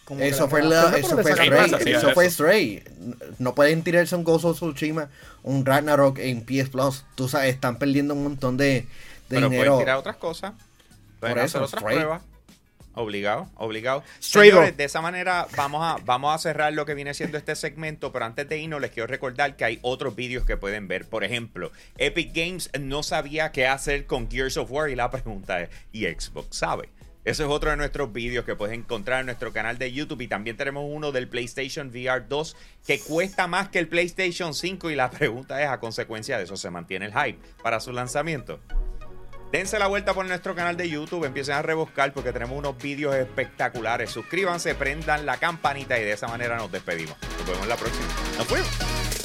Como 0.05 0.21
Eso 0.21 0.47
fue, 0.47 0.61
la, 0.63 0.95
eso 0.97 1.17
fue 1.17 1.31
Stray. 1.33 1.49
Pass 1.49 1.73
hacía 1.73 1.97
Eso 1.97 2.13
fue 2.13 2.25
eso. 2.27 2.43
Stray. 2.43 2.83
No 3.39 3.55
pueden 3.55 3.83
tirarse 3.83 4.15
un 4.15 4.23
Ghost 4.23 4.45
of 4.45 4.57
Tsushima, 4.57 5.09
un 5.43 5.65
Ragnarok 5.65 6.19
en 6.19 6.45
PS 6.45 6.69
Plus. 6.69 7.03
Tú 7.15 7.27
sabes, 7.27 7.53
están 7.53 7.77
perdiendo 7.79 8.13
un 8.13 8.23
montón 8.23 8.55
de, 8.55 8.65
de 8.65 8.85
Pero 9.29 9.49
dinero. 9.49 9.71
pueden 9.73 9.85
tirar 9.85 9.97
otras 9.97 10.17
cosas. 10.17 10.53
Pueden 11.19 11.35
Por 11.35 11.43
hacer 11.43 11.61
eso, 11.61 11.65
otras 11.65 11.81
Stray. 11.81 11.95
pruebas. 11.97 12.21
Obligado, 12.97 13.49
obligado. 13.55 14.03
Stray 14.23 14.51
Señores, 14.51 14.77
de 14.77 14.85
esa 14.85 15.01
manera 15.01 15.47
vamos 15.57 15.81
a, 15.83 15.97
vamos 16.05 16.33
a 16.33 16.37
cerrar 16.37 16.71
lo 16.71 16.85
que 16.85 16.93
viene 16.93 17.13
siendo 17.13 17.37
este 17.37 17.53
segmento, 17.57 18.13
pero 18.13 18.23
antes 18.23 18.47
de 18.47 18.57
irnos 18.57 18.79
les 18.79 18.91
quiero 18.91 19.07
recordar 19.07 19.57
que 19.57 19.65
hay 19.65 19.79
otros 19.81 20.15
vídeos 20.15 20.45
que 20.45 20.55
pueden 20.55 20.87
ver. 20.87 21.05
Por 21.05 21.25
ejemplo, 21.25 21.71
Epic 21.97 22.31
Games 22.33 22.69
no 22.79 23.03
sabía 23.03 23.51
qué 23.51 23.67
hacer 23.67 24.05
con 24.05 24.31
Gears 24.31 24.55
of 24.55 24.71
War 24.71 24.89
y 24.89 24.95
la 24.95 25.11
pregunta 25.11 25.61
es, 25.61 25.69
¿y 25.91 26.05
Xbox 26.05 26.55
sabe? 26.55 26.87
Eso 27.25 27.43
es 27.43 27.49
otro 27.49 27.71
de 27.71 27.77
nuestros 27.77 28.13
vídeos 28.13 28.45
que 28.45 28.55
puedes 28.55 28.77
encontrar 28.77 29.21
en 29.21 29.25
nuestro 29.25 29.51
canal 29.51 29.79
de 29.79 29.91
YouTube 29.91 30.21
y 30.21 30.27
también 30.27 30.57
tenemos 30.57 30.85
uno 30.87 31.11
del 31.11 31.27
PlayStation 31.27 31.87
VR 31.87 32.27
2 32.29 32.55
que 32.85 32.99
cuesta 32.99 33.47
más 33.47 33.69
que 33.69 33.79
el 33.79 33.87
PlayStation 33.87 34.53
5 34.53 34.91
y 34.91 34.95
la 34.95 35.09
pregunta 35.09 35.61
es 35.61 35.67
a 35.67 35.79
consecuencia 35.79 36.37
de 36.37 36.43
eso 36.43 36.55
se 36.55 36.69
mantiene 36.69 37.07
el 37.07 37.13
hype 37.13 37.39
para 37.63 37.79
su 37.79 37.91
lanzamiento. 37.91 38.59
Dense 39.51 39.79
la 39.79 39.87
vuelta 39.87 40.13
por 40.13 40.25
nuestro 40.27 40.53
canal 40.53 40.77
de 40.77 40.87
YouTube, 40.87 41.25
empiecen 41.25 41.55
a 41.55 41.61
rebuscar 41.63 42.13
porque 42.13 42.31
tenemos 42.31 42.59
unos 42.59 42.77
vídeos 42.77 43.15
espectaculares. 43.15 44.11
Suscríbanse, 44.11 44.75
prendan 44.75 45.25
la 45.25 45.37
campanita 45.37 45.97
y 45.97 46.03
de 46.03 46.11
esa 46.11 46.27
manera 46.27 46.57
nos 46.57 46.71
despedimos. 46.71 47.17
Nos 47.39 47.47
vemos 47.47 47.67
la 47.67 47.75
próxima. 47.75 48.07
Nos 48.37 48.47
fuimos. 48.47 49.24